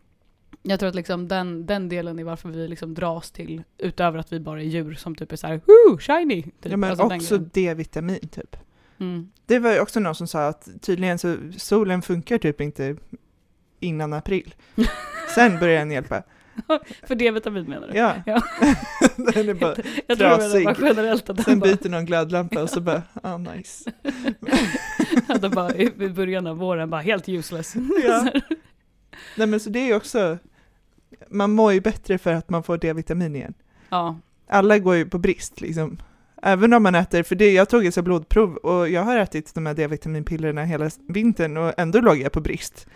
Jag 0.62 0.78
tror 0.80 0.88
att 0.88 0.94
liksom 0.94 1.28
den, 1.28 1.66
den 1.66 1.88
delen 1.88 2.18
är 2.18 2.24
varför 2.24 2.48
vi 2.48 2.68
liksom 2.68 2.94
dras 2.94 3.30
till, 3.30 3.62
utöver 3.78 4.18
att 4.18 4.32
vi 4.32 4.40
bara 4.40 4.60
är 4.62 4.64
djur 4.66 4.94
som 4.94 5.14
typ 5.14 5.32
är 5.32 5.36
så 5.36 5.46
här, 5.46 5.60
woo, 5.66 5.98
shiny! 5.98 6.42
Typ. 6.42 6.52
ja, 6.62 6.76
men 6.76 6.90
Alltså 6.90 7.04
också. 7.06 7.38
D-vitamin 7.38 8.28
typ. 8.28 8.56
Mm. 8.98 9.30
Det 9.46 9.58
var 9.58 9.72
ju 9.72 9.80
också 9.80 10.00
någon 10.00 10.14
som 10.14 10.26
sa 10.26 10.46
att 10.48 10.68
tydligen 10.80 11.18
så 11.18 11.36
solen 11.56 12.02
funkar 12.02 12.38
typ 12.38 12.60
inte 12.60 12.96
innan 13.80 14.12
april. 14.12 14.54
Sen 15.34 15.58
börjar 15.58 15.78
den 15.78 15.90
hjälpa. 15.90 16.22
För 17.06 17.14
D-vitamin 17.14 17.64
menar 17.64 17.88
du? 17.88 17.98
Ja. 17.98 18.14
Ja. 18.26 18.42
den 19.34 19.48
är 19.48 19.54
bara, 19.54 19.74
Jag 20.06 20.18
tror 20.18 20.28
trasig. 20.28 20.64
var 20.64 20.76
generellt 20.80 21.30
att 21.30 21.36
den 21.36 21.44
sen 21.44 21.58
bara, 21.60 21.70
byter 21.70 21.88
någon 21.88 22.04
glödlampa 22.04 22.62
och 22.62 22.70
så 22.70 22.80
bara, 22.80 23.02
ah 23.22 23.36
nice. 23.38 23.92
att 25.28 25.42
den 25.42 25.50
bara 25.50 25.74
i 25.74 25.90
början 25.90 26.46
av 26.46 26.56
våren 26.56 26.90
bara 26.90 27.00
helt 27.00 27.28
useless. 27.28 27.74
Ja. 28.06 28.28
Nej 29.36 29.46
men 29.46 29.60
så 29.60 29.70
det 29.70 29.78
är 29.78 29.86
ju 29.86 29.94
också, 29.94 30.38
man 31.28 31.50
mår 31.50 31.72
ju 31.72 31.80
bättre 31.80 32.18
för 32.18 32.32
att 32.32 32.50
man 32.50 32.62
får 32.62 32.78
D-vitamin 32.78 33.36
igen. 33.36 33.54
ja. 33.88 34.16
Alla 34.50 34.78
går 34.78 34.94
ju 34.96 35.06
på 35.06 35.18
brist 35.18 35.60
liksom. 35.60 35.98
Även 36.42 36.72
om 36.72 36.82
man 36.82 36.94
äter, 36.94 37.22
för 37.22 37.34
det, 37.34 37.52
jag 37.52 37.68
tog 37.68 37.86
ett 37.86 38.04
blodprov 38.04 38.56
och 38.56 38.88
jag 38.88 39.02
har 39.02 39.16
ätit 39.16 39.54
de 39.54 39.66
här 39.66 39.74
D-vitaminpillerna 39.74 40.64
hela 40.64 40.90
vintern 41.08 41.56
och 41.56 41.74
ändå 41.78 42.00
låg 42.00 42.18
jag 42.18 42.32
på 42.32 42.40
brist. 42.40 42.86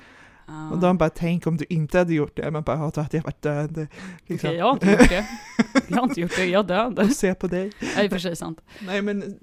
Och 0.73 0.79
de 0.79 0.99
bara, 0.99 1.11
tänk 1.11 1.47
om 1.47 1.57
du 1.57 1.65
inte 1.69 1.99
hade 1.99 2.15
gjort 2.15 2.37
det. 2.37 2.51
Man 2.51 2.63
bara, 2.63 2.91
då 2.91 3.01
hade 3.01 3.17
jag 3.17 3.25
varit 3.25 3.43
död. 3.43 3.87
Liksom. 4.27 4.49
Okej, 4.49 4.59
jag 4.59 4.65
har 4.65 4.73
inte 4.73 4.91
gjort 4.91 5.09
det. 5.09 5.27
Jag 5.89 5.97
har 5.97 6.03
inte 6.03 6.21
gjort 6.21 6.37
det, 6.37 6.45
jag 6.47 6.65
är 6.65 6.69
död. 6.69 6.99
och 6.99 7.11
se 7.11 7.35
på 7.35 7.47
dig. 7.47 7.73
Det 7.81 7.87
är 7.97 8.05
i 8.05 8.07
och 8.07 8.11
för 8.13 8.19
sig 8.19 8.37
sant. 8.37 8.61
Nej 8.81 9.03
men, 9.03 9.39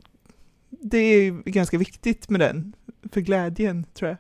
det 0.69 0.97
är 0.97 1.21
ju 1.23 1.41
ganska 1.45 1.77
viktigt 1.77 2.29
med 2.29 2.39
den. 2.39 2.73
För 3.11 3.21
glädjen, 3.21 3.85
tror 3.93 4.09
jag. 4.09 4.17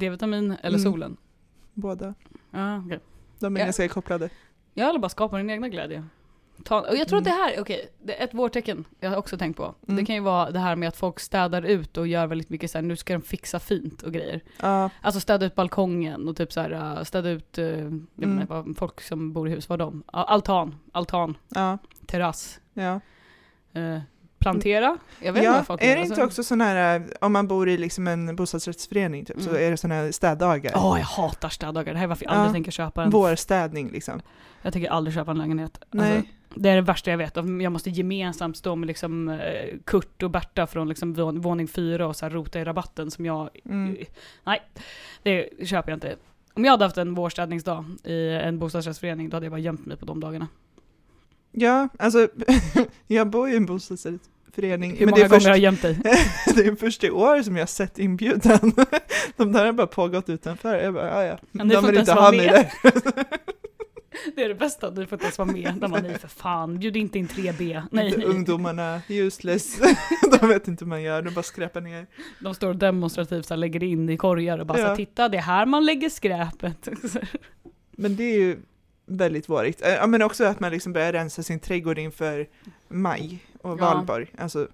D-vitamin 0.00 0.56
eller 0.62 0.78
Mm. 0.78 0.92
solen? 0.92 1.16
Båda. 1.74 2.14
Ja, 2.50 2.78
okej. 2.86 2.98
De 3.38 3.56
är 3.56 3.60
Ja. 3.60 3.66
ganska 3.66 3.88
kopplade. 3.88 4.28
Jag 4.74 4.92
vill 4.92 5.00
bara 5.00 5.08
skapa 5.08 5.36
din 5.38 5.50
egna 5.50 5.68
glädje. 5.68 6.04
Ta, 6.64 6.80
och 6.80 6.96
jag 6.96 7.08
tror 7.08 7.18
att 7.18 7.24
det 7.24 7.30
Mm. 7.30 7.42
här, 7.42 7.60
okej, 7.60 7.88
det 8.02 8.20
är 8.20 8.24
ett 8.24 8.34
vårtecken 8.34 8.84
jag 9.00 9.10
har 9.10 9.16
också 9.16 9.38
tänkt 9.38 9.56
på. 9.56 9.74
Mm. 9.88 9.96
Det 9.96 10.04
kan 10.04 10.14
ju 10.14 10.20
vara 10.20 10.50
det 10.50 10.58
här 10.58 10.76
med 10.76 10.88
att 10.88 10.96
folk 10.96 11.20
städar 11.20 11.62
ut 11.62 11.96
och 11.96 12.06
gör 12.06 12.26
väldigt 12.26 12.50
mycket 12.50 12.70
så 12.70 12.78
här, 12.78 12.82
nu 12.82 12.96
ska 12.96 13.12
de 13.12 13.22
fixa 13.22 13.58
fint 13.58 14.02
och 14.02 14.12
grejer. 14.12 14.40
Ja, 14.60 14.90
Alltså 15.00 15.20
städa 15.20 15.46
ut 15.46 15.54
balkongen 15.54 16.28
och 16.28 16.36
typ 16.36 16.52
så 16.52 16.60
här, 16.60 16.96
äh, 16.98 17.02
städa 17.04 17.28
ut, 17.30 17.58
uh, 17.58 17.64
jag 17.64 17.78
Mm. 17.78 18.04
menar, 18.16 18.46
vad, 18.46 18.76
folk 18.76 19.00
som 19.00 19.32
bor 19.32 19.48
i 19.48 19.50
hus, 19.50 19.68
vad 19.68 19.78
de? 19.78 20.02
Ja, 20.12 20.24
Altan, 20.24 20.74
altan, 20.92 21.36
ja, 21.48 21.78
terrass, 22.06 22.60
ja. 22.74 23.00
eh, 23.74 23.98
plantera. 24.38 24.98
Jag 25.20 25.32
vet 25.32 25.42
inte 25.44 25.56
ja 25.58 25.64
folk 25.64 25.82
är 25.82 25.86
det 25.96 26.02
inte 26.02 26.12
Alltså- 26.12 26.24
också 26.26 26.42
sån 26.44 26.60
här, 26.60 26.96
eh, 27.00 27.06
om 27.20 27.32
man 27.32 27.48
bor 27.48 27.68
i 27.68 27.76
liksom 27.76 28.06
en 28.08 28.36
bostadsrättsförening 28.36 29.24
typ, 29.24 29.40
så 29.40 29.50
Mm. 29.50 29.62
är 29.66 29.70
det 29.70 29.76
såna 29.76 29.94
här 29.94 30.12
städdagar? 30.12 30.72
Åh, 30.76 30.98
jag 30.98 31.06
hatar 31.06 31.48
städdagar. 31.48 31.92
Det 31.92 31.98
här 31.98 32.04
är 32.04 32.08
varför 32.08 32.24
jag 32.24 32.34
Ja. 32.34 32.36
aldrig 32.38 32.52
tänker 32.54 32.70
köpa 32.70 33.04
en. 33.04 33.10
Vårstädning 33.10 33.90
liksom. 33.90 34.20
Jag 34.62 34.72
tänker 34.72 34.90
aldrig 34.90 35.14
köpa 35.14 35.30
en 35.30 35.38
lägenhet. 35.38 35.78
Nej. 35.90 36.16
Alltså, 36.16 36.30
det 36.56 36.70
är 36.70 36.74
det 36.74 36.82
värsta 36.82 37.10
jag 37.10 37.18
vet. 37.18 37.36
Jag 37.36 37.72
måste 37.72 37.90
gemensamt 37.90 38.56
stå 38.56 38.76
med 38.76 38.86
liksom 38.86 39.28
eh, 39.28 39.76
Kurt 39.84 40.22
och 40.22 40.30
Berta 40.30 40.66
från 40.66 40.88
liksom 40.88 41.16
vå- 41.16 41.38
våning 41.40 41.68
fyra 41.68 42.06
och 42.06 42.16
så 42.16 42.24
här 42.24 42.30
rota 42.30 42.60
i 42.60 42.64
rabatten 42.64 43.10
som 43.10 43.26
jag... 43.26 43.48
Mm. 43.64 43.96
Nej, 44.44 44.62
det 45.22 45.68
köper 45.68 45.90
jag 45.90 45.96
inte. 45.96 46.16
Om 46.54 46.64
jag 46.64 46.70
hade 46.72 46.84
haft 46.84 46.98
en 46.98 47.14
vårstädningsdag 47.14 47.84
i 48.04 48.28
en 48.28 48.58
bostadsrättsförening, 48.58 49.28
då 49.28 49.36
hade 49.36 49.46
jag 49.46 49.52
bara 49.52 49.60
gömt 49.60 49.86
mig 49.86 49.96
på 49.96 50.06
de 50.06 50.20
dagarna. 50.20 50.48
Ja, 51.52 51.88
alltså 51.98 52.28
jag 53.06 53.30
bor 53.30 53.48
ju 53.48 53.54
i 53.54 53.56
en 53.56 53.66
bostadsrättsförening. 53.66 54.90
Hur 54.96 55.06
men 55.06 55.10
många 55.10 55.16
det 55.16 55.24
är, 55.24 55.28
gånger 55.28 55.40
först, 55.40 55.46
har 55.46 55.54
jag 55.54 55.58
gömt 55.58 55.82
dig? 55.82 55.94
det 56.54 56.66
är 56.66 56.76
först 56.76 57.04
i 57.04 57.10
år 57.10 57.42
som 57.42 57.56
jag 57.56 57.62
har 57.62 57.66
sett 57.66 57.98
inbjudan. 57.98 58.72
De 59.36 59.52
där 59.52 59.66
har 59.66 59.72
bara 59.72 59.86
pågått 59.86 60.28
utanför. 60.28 60.74
Jag 60.82 60.94
bara, 60.94 61.08
ja 61.08 61.24
ja, 61.24 61.38
Men 61.50 61.68
de 61.68 61.86
vill 61.86 61.98
inte 61.98 62.12
ha 62.12 62.30
mig 62.30 62.46
där. 62.46 62.70
Det 64.36 64.44
är 64.44 64.48
det 64.48 64.54
bästa, 64.54 64.90
du 64.90 65.06
får 65.06 65.16
inte 65.16 65.24
ens 65.24 65.38
vara 65.38 65.52
med. 65.52 65.74
De 65.80 65.90
bara, 65.90 66.02
nej 66.02 66.18
för 66.18 66.28
fan, 66.28 66.78
bjud 66.78 66.96
inte 66.96 67.18
in 67.18 67.28
3B. 67.28 67.82
Nej, 67.90 68.06
Inte 68.06 68.18
nej. 68.18 68.26
Ungdomarna, 68.26 69.00
useless. 69.08 69.78
De 70.40 70.48
vet 70.48 70.68
inte 70.68 70.84
hur 70.84 70.88
man 70.90 71.02
gör, 71.02 71.22
de 71.22 71.34
bara 71.34 71.42
skräpar 71.42 71.80
ner. 71.80 72.06
De 72.40 72.54
står 72.54 72.74
demonstrativt 72.74 73.46
så 73.46 73.54
här, 73.54 73.58
lägger 73.58 73.82
in 73.82 74.08
i 74.10 74.16
korgar 74.16 74.58
och 74.58 74.66
bara 74.66 74.78
så 74.78 74.84
Ja. 74.84 74.88
här, 74.88 74.96
titta 74.96 75.28
det 75.28 75.36
är 75.38 75.42
här 75.42 75.66
man 75.66 75.84
lägger 75.86 76.08
skräpet. 76.10 76.88
Men 77.90 78.16
det 78.16 78.24
är 78.24 78.38
ju 78.38 78.56
väldigt 79.06 79.48
vårigt. 79.48 79.82
Eh, 79.86 80.06
men 80.06 80.22
också 80.22 80.44
att 80.44 80.60
man 80.60 80.70
liksom 80.72 80.92
börjar 80.92 81.12
rensa 81.12 81.42
sin 81.42 81.60
trädgård 81.60 81.98
inför 81.98 82.46
maj 82.88 83.38
och 83.62 83.70
Ja. 83.70 83.74
valborg. 83.94 84.26
Alltså, 84.38 84.68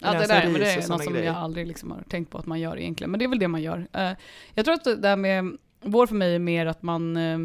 Ja 0.00 0.12
det 0.12 0.26
där, 0.26 0.44
men 0.44 0.52
det 0.54 0.60
och 0.60 0.66
är 0.66 0.88
något 0.88 1.04
som 1.04 1.12
grejer. 1.12 1.26
jag 1.26 1.36
aldrig 1.36 1.66
liksom 1.66 1.90
har 1.90 2.02
tänkt 2.08 2.30
på 2.30 2.38
att 2.38 2.46
man 2.46 2.60
gör 2.60 2.78
egentligen. 2.78 3.10
Men 3.10 3.18
det 3.18 3.24
är 3.24 3.28
väl 3.28 3.38
det 3.38 3.48
man 3.48 3.62
gör. 3.62 3.86
Eh, 3.92 4.10
jag 4.54 4.64
tror 4.64 4.74
att 4.74 4.84
det 4.84 4.96
där 4.96 5.16
med 5.16 5.56
vår 5.84 6.06
för 6.06 6.14
mig 6.14 6.34
är 6.34 6.38
mer 6.38 6.66
att 6.66 6.82
man 6.82 7.16
eh, 7.16 7.38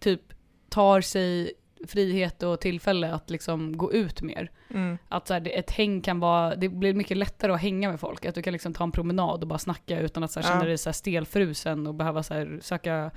typ 0.00 0.20
tar 0.68 1.00
sig 1.00 1.52
frihet 1.88 2.42
och 2.42 2.60
tillfälle 2.60 3.12
att 3.12 3.30
liksom 3.30 3.76
gå 3.76 3.92
ut 3.92 4.22
mer. 4.22 4.50
Mm. 4.74 4.98
Att 5.08 5.28
så 5.28 5.34
här, 5.34 5.48
ett 5.58 5.70
häng 5.70 6.00
kan 6.00 6.20
vara, 6.20 6.54
det 6.56 6.68
blir 6.68 6.94
mycket 6.94 7.16
lättare 7.16 7.52
att 7.52 7.60
hänga 7.60 7.90
med 7.90 8.00
folk. 8.00 8.24
Att 8.24 8.34
du 8.34 8.42
kan 8.42 8.52
liksom 8.52 8.72
ta 8.74 8.84
en 8.84 8.92
promenad 8.92 9.42
och 9.42 9.48
bara 9.48 9.58
snacka 9.58 10.00
utan 10.00 10.22
att 10.22 10.30
så 10.32 10.40
här, 10.40 10.46
Ja. 10.48 10.52
känna 10.52 10.64
dig 10.64 10.78
så 10.78 10.88
här 10.88 10.92
stelfrusen 10.94 11.86
och 11.86 11.94
behöva 11.94 12.22
så 12.22 12.34
här, 12.34 12.58
söka 12.62 13.10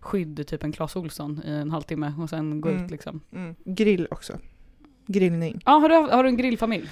skydd, 0.00 0.46
typ 0.46 0.62
en 0.64 0.72
Clas 0.72 0.96
Ohlson 0.96 1.42
i 1.46 1.50
en 1.50 1.70
halvtimme 1.70 2.12
och 2.20 2.30
sen 2.30 2.60
gå 2.60 2.68
Mm. 2.68 2.84
ut 2.84 2.90
liksom. 2.90 3.20
Mm. 3.34 3.54
Grill 3.64 4.08
också. 4.10 4.38
Grillning. 5.06 5.60
Ja, 5.66 5.72
har, 5.72 5.88
du, 5.88 5.94
har 5.94 6.22
du 6.22 6.28
en 6.28 6.36
grillfamilj? 6.36 6.88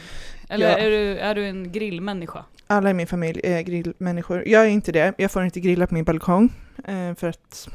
Eller 0.48 0.70
Ja. 0.70 0.78
är, 0.78 0.90
du, 0.90 1.18
är 1.18 1.34
du 1.34 1.46
en 1.46 1.72
grillmänniska? 1.72 2.44
Alla 2.66 2.90
i 2.90 2.94
min 2.94 3.06
familj 3.06 3.40
är 3.44 3.62
grillmänniskor. 3.62 4.48
Jag 4.48 4.62
är 4.66 4.68
inte 4.70 4.92
det. 4.92 5.14
Jag 5.18 5.30
får 5.30 5.44
inte 5.44 5.60
grilla 5.60 5.86
på 5.86 5.94
min 5.94 6.04
balkong. 6.04 6.52
Eh, 6.84 7.14
för 7.14 7.26
att, 7.26 7.68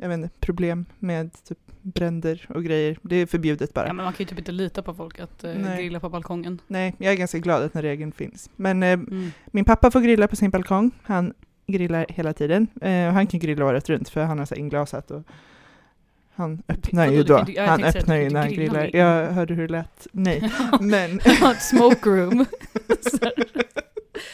jag 0.00 0.08
vet 0.08 0.14
inte, 0.18 0.28
problem 0.40 0.84
med 0.98 1.44
typ 1.44 1.58
bränder 1.82 2.46
och 2.48 2.64
grejer. 2.64 2.98
Det 3.02 3.16
är 3.16 3.26
förbjudet 3.26 3.74
bara. 3.74 3.86
Ja 3.86 3.92
men 3.92 4.04
man 4.04 4.12
kan 4.12 4.18
ju 4.24 4.28
typ 4.28 4.38
inte 4.38 4.52
lita 4.52 4.82
på 4.82 4.94
folk 4.94 5.20
att 5.20 5.44
eh, 5.44 5.76
grilla 5.76 6.00
på 6.00 6.08
balkongen. 6.08 6.60
Nej, 6.66 6.94
jag 6.98 7.12
är 7.12 7.16
ganska 7.16 7.38
glad 7.38 7.62
att 7.62 7.72
den 7.72 7.82
regeln 7.82 8.12
finns. 8.12 8.50
Men 8.56 8.82
eh, 8.82 8.92
Mm. 8.92 9.30
min 9.46 9.64
pappa 9.64 9.90
får 9.90 10.00
grilla 10.00 10.28
på 10.28 10.36
sin 10.36 10.50
balkong. 10.50 10.90
Han 11.02 11.32
grillar 11.66 12.06
hela 12.08 12.32
tiden. 12.32 12.66
Eh, 12.80 13.06
och 13.06 13.12
han 13.12 13.26
kan 13.26 13.40
grilla 13.40 13.64
året 13.64 13.88
runt 13.88 14.08
för 14.08 14.24
han 14.24 14.38
har 14.38 14.46
så 14.46 14.54
inglasat 14.54 15.10
och 15.10 15.22
han 16.34 16.62
öppnar 16.68 17.06
ju 17.06 17.22
då. 17.22 17.46
Han 17.58 17.84
öppnar 17.84 18.16
ju 18.16 18.30
när 18.30 18.40
han 18.40 18.52
grillar. 18.52 18.96
Jag 18.96 19.26
hörde 19.32 19.54
hur 19.54 19.62
det 19.68 19.72
lät. 19.72 20.06
Nej, 20.12 20.52
men 20.80 21.20
ett 21.20 21.62
smoke 21.62 22.10
room. 22.10 22.44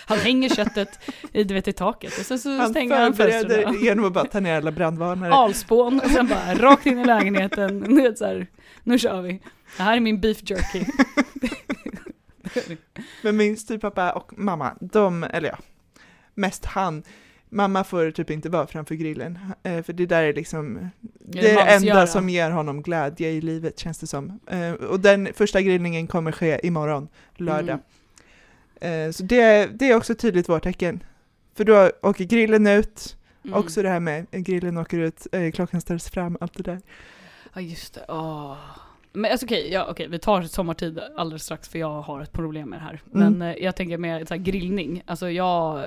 Han 0.06 0.18
hänger 0.18 0.49
köttet 0.49 0.99
i, 1.32 1.44
du 1.44 1.54
vet, 1.54 1.68
i 1.68 1.73
taket 1.73 2.18
och 2.18 2.25
sen 2.26 2.38
så 2.38 2.56
han 2.58 2.70
stänger 2.70 3.00
han 3.00 3.14
fönstren. 3.14 3.75
genom 3.84 4.04
att 4.04 4.12
bara 4.12 4.25
ta 4.25 4.40
ner 4.40 4.56
alla 4.56 4.73
brandvarnare. 4.73 5.32
Alspån 5.32 6.00
och 6.04 6.11
sen 6.11 6.26
bara 6.28 6.54
rakt 6.54 6.87
in 6.87 6.99
i 6.99 7.04
lägenheten. 7.04 7.78
Nu, 7.88 8.14
så 8.16 8.25
här, 8.25 8.46
nu 8.82 8.99
kör 8.99 9.23
vi. 9.23 9.40
Det 9.76 9.82
här 9.82 9.96
är 9.96 10.00
min 10.00 10.20
beef 10.20 10.38
jerky. 10.50 10.84
Men 13.23 13.37
min 13.37 13.56
styvpappa 13.56 14.12
och 14.12 14.38
mamma, 14.38 14.73
de, 14.80 15.23
eller 15.25 15.49
ja, 15.49 15.58
mest 16.34 16.64
han, 16.64 17.02
mamma 17.49 17.84
får 17.84 18.11
typ 18.11 18.30
inte 18.30 18.49
vara 18.49 18.66
framför 18.66 18.94
grillen, 18.94 19.38
eh, 19.62 19.82
för 19.82 19.92
det 19.92 20.06
där 20.06 20.23
är 20.23 20.32
liksom, 20.34 20.90
det 21.20 21.50
är 21.50 21.54
det 21.66 21.73
enda 21.73 22.06
som 22.06 22.28
ger 22.28 22.50
honom 22.50 22.82
glädje 22.82 23.30
i 23.30 23.40
livet 23.40 23.78
känns 23.78 23.99
det 23.99 24.06
som. 24.06 24.40
Eh, 24.46 24.73
Och 24.73 25.00
den 25.00 25.28
första 25.34 25.61
grillningen 25.62 26.06
kommer 26.06 26.32
ske 26.32 26.61
imorgon, 26.66 27.08
lördag. 27.37 27.68
Eh, 27.70 27.78
Så 29.12 29.23
det, 29.23 29.66
det 29.78 29.90
är 29.90 29.97
också 29.97 30.14
tydligt 30.14 30.49
vårtecken. 30.49 31.02
För 31.57 31.64
då 31.64 31.90
åker 32.02 32.25
grillen 32.25 32.66
ut, 32.66 33.16
Mm. 33.45 33.59
också 33.59 33.83
det 33.83 33.88
här 33.88 34.00
med 34.00 34.26
grillen 34.31 34.78
åker 34.78 34.99
ut, 34.99 35.26
eh, 35.33 35.50
klockan 35.50 35.81
ställs 35.81 36.11
fram, 36.11 36.37
allt 36.40 36.54
det 36.54 36.62
där. 36.62 36.81
Ja 37.54 37.61
just 37.61 37.95
det, 37.95 38.04
åh. 38.09 38.57
Men 39.12 39.31
alltså 39.31 39.47
okej, 39.47 39.73
ja, 39.73 39.87
okej, 39.90 40.09
vi 40.09 40.19
tar 40.19 40.43
sommartid 40.43 41.00
alldeles 41.16 41.43
strax 41.43 41.69
för 41.69 41.78
jag 41.78 42.02
har 42.02 42.21
ett 42.21 42.33
problem 42.33 42.71
med 42.71 42.78
det 42.78 42.83
här. 42.83 43.02
Mm. 43.14 43.33
Men 43.38 43.43
eh, 43.54 43.62
jag 43.64 43.76
tänker 43.76 43.99
mer 43.99 44.25
så 44.25 44.35
här, 44.35 44.40
grillning, 44.40 45.02
alltså 45.07 45.31
jag 45.31 45.85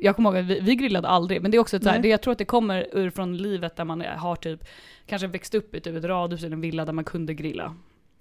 jag 0.00 0.16
kommer 0.16 0.30
ihåg 0.30 0.38
att 0.38 0.44
vi, 0.44 0.60
vi 0.60 0.76
grillade 0.76 1.08
aldrig, 1.08 1.42
men 1.42 1.50
det 1.50 1.56
är 1.56 1.60
också 1.60 1.80
så 1.80 1.88
här, 1.88 1.98
det, 1.98 2.08
jag 2.08 2.22
tror 2.22 2.32
att 2.32 2.38
det 2.38 2.44
kommer 2.44 2.86
ur 2.92 3.10
från 3.10 3.36
livet 3.36 3.76
där 3.76 3.84
man 3.84 4.00
har 4.00 4.36
typ, 4.36 4.64
kanske 5.06 5.26
växt 5.28 5.54
upp 5.54 5.74
i 5.74 5.80
typ 5.80 5.96
ett 5.96 6.04
radhus 6.04 6.42
eller 6.44 6.52
en 6.56 6.60
villa 6.60 6.84
där 6.84 6.92
man 6.92 7.04
kunde 7.04 7.34
grilla. 7.34 7.74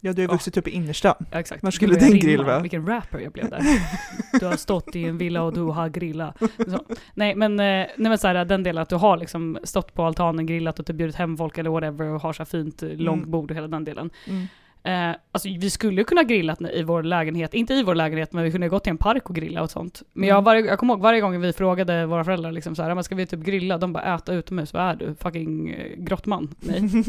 Ja, 0.06 0.14
du 0.14 0.22
har 0.22 0.28
vuxit 0.30 0.58
upp 0.58 0.68
i 0.68 0.72
innerstan. 0.72 1.16
Ja, 1.32 1.40
exakt. 1.40 1.64
Var 1.64 1.72
skulle 1.72 1.96
din 1.96 2.20
grill 2.20 2.44
vara? 2.44 2.60
Vilken 2.60 2.88
rapper 2.88 3.20
jag 3.20 3.32
blev 3.32 3.50
där. 3.50 3.62
Du 4.40 4.46
har 4.46 4.56
stått 4.58 4.96
i 4.96 5.04
en 5.04 5.18
villa 5.18 5.44
och 5.44 5.54
du 5.54 5.62
har 5.62 5.90
grillat. 5.90 6.38
Så. 6.58 6.80
Nej 7.14 7.36
men, 7.36 7.52
eh, 7.60 7.66
nej, 7.66 7.90
men 7.98 8.18
så 8.18 8.28
här, 8.28 8.46
den 8.46 8.64
delen 8.64 8.82
att 8.82 8.90
du 8.90 8.96
har 8.96 9.18
liksom 9.18 9.58
stått 9.64 9.94
på 9.94 10.04
altanen, 10.04 10.46
grillat 10.46 10.80
och 10.80 10.86
typ 10.86 10.96
bjudit 10.96 11.16
hem 11.16 11.38
folk 11.38 11.58
eller 11.58 11.70
whatever 11.70 12.06
och 12.06 12.22
har 12.22 12.34
så 12.34 12.40
här 12.40 12.46
fint 12.46 12.84
eh, 12.84 12.90
långt 12.90 13.26
Mm. 13.26 13.40
och 13.40 13.52
hela 13.52 13.68
den 13.68 13.84
delen. 13.84 14.10
Mm. 14.28 14.48
Eh, 14.84 15.16
alltså 15.32 15.50
vi 15.60 15.70
skulle 15.70 16.04
kunna 16.04 16.24
grillat 16.24 16.62
i 16.62 16.84
vår 16.84 17.04
lägenhet, 17.04 17.54
inte 17.54 17.74
i 17.74 17.84
vår 17.84 17.96
lägenhet 17.96 18.34
men 18.34 18.44
vi 18.44 18.52
kunde 18.52 18.68
gått 18.70 18.84
till 18.84 18.92
en 18.92 18.98
park 18.98 19.30
och 19.30 19.36
grilla 19.36 19.62
och 19.62 19.72
sånt. 19.72 20.04
Men 20.14 20.30
jag, 20.30 20.36
Mm. 20.36 20.44
varje, 20.44 20.66
jag 20.66 20.80
kommer 20.80 20.94
ihåg 20.94 21.02
varje 21.02 21.22
gång 21.22 21.42
vi 21.42 21.54
frågade 21.54 22.06
våra 22.06 22.24
föräldrar 22.24 22.52
liksom 22.52 22.76
så 22.76 22.82
här, 22.82 22.90
"Ja, 22.90 22.96
men 22.96 23.04
ska 23.04 23.16
vi 23.16 23.26
typ 23.26 23.40
grilla? 23.40 23.78
De 23.78 23.94
bara 23.94 24.16
äta 24.16 24.34
utomhus, 24.34 24.74
vad 24.74 24.84
är 24.84 24.96
du? 24.96 25.16
Fucking 25.20 25.70
eh, 25.70 25.98
grottman? 25.98 26.56
Nej. 26.60 26.82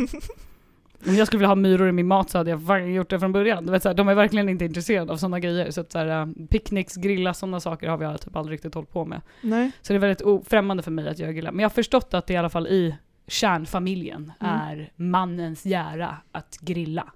Om 1.08 1.14
jag 1.14 1.26
skulle 1.26 1.38
vilja 1.38 1.48
ha 1.48 1.54
myror 1.54 1.88
i 1.88 1.92
min 1.92 2.06
mat 2.06 2.30
så 2.30 2.38
hade 2.38 2.50
jag 2.50 2.90
gjort 2.90 3.10
det 3.10 3.20
från 3.20 3.32
början. 3.32 3.66
Du 3.66 3.72
vet, 3.72 3.82
så 3.82 3.88
här, 3.88 3.94
de 3.94 4.08
är 4.08 4.14
verkligen 4.14 4.48
inte 4.48 4.64
intresserade 4.64 5.12
av 5.12 5.16
sådana 5.16 5.40
grejer. 5.40 5.70
Så 5.70 5.80
att 5.80 5.92
så 5.92 5.98
här, 5.98 6.20
äh, 6.20 6.46
picknicks, 6.50 6.96
grilla, 6.96 7.34
sådana 7.34 7.60
saker 7.60 7.88
har 7.88 7.96
vi 8.12 8.18
typ 8.18 8.36
aldrig 8.36 8.54
riktigt 8.54 8.74
hållit 8.74 8.90
på 8.92 9.04
med. 9.04 9.20
Nej. 9.40 9.70
Så 9.82 9.92
det 9.92 9.96
är 9.96 10.14
väldigt 10.14 10.48
främmande 10.48 10.82
för 10.82 10.90
mig 10.90 11.08
att 11.08 11.18
göra 11.18 11.32
grilla. 11.32 11.52
Men 11.52 11.60
jag 11.60 11.64
har 11.68 11.74
förstått 11.74 12.14
att 12.14 12.26
det 12.26 12.32
i 12.32 12.36
alla 12.36 12.50
fall 12.50 12.66
i 12.66 12.94
kärnfamiljen 13.26 14.32
Mm. 14.40 14.54
är 14.60 14.90
mannens 14.96 15.66
jära 15.66 16.16
att 16.32 16.58
grilla. 16.60 17.12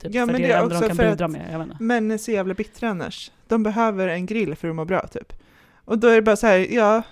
Typ, 0.00 0.14
Ja, 0.14 0.26
för 0.26 0.32
men 0.32 0.42
det 0.42 0.50
är 0.52 0.62
enda 0.62 0.68
de 0.68 0.74
också 0.76 0.88
kan 0.88 0.96
för 0.96 1.10
bidra 1.10 1.24
att- 1.24 1.30
med. 1.30 1.48
Jag 1.52 1.58
vet 1.58 1.68
inte. 1.70 1.82
Män 1.82 2.10
är 2.10 2.18
så 2.18 2.30
jävla 2.30 2.54
bittra 2.54 2.88
annars. 2.88 3.30
De 3.48 3.62
behöver 3.62 4.08
en 4.08 4.26
grill 4.26 4.54
för 4.54 4.68
att 4.68 4.74
må 4.74 4.84
bra 4.84 5.06
typ. 5.06 5.32
Och 5.84 5.98
då 5.98 6.08
är 6.08 6.14
det 6.14 6.22
bara 6.22 6.36
så 6.36 6.46
här, 6.46 6.66
ja, 6.74 7.02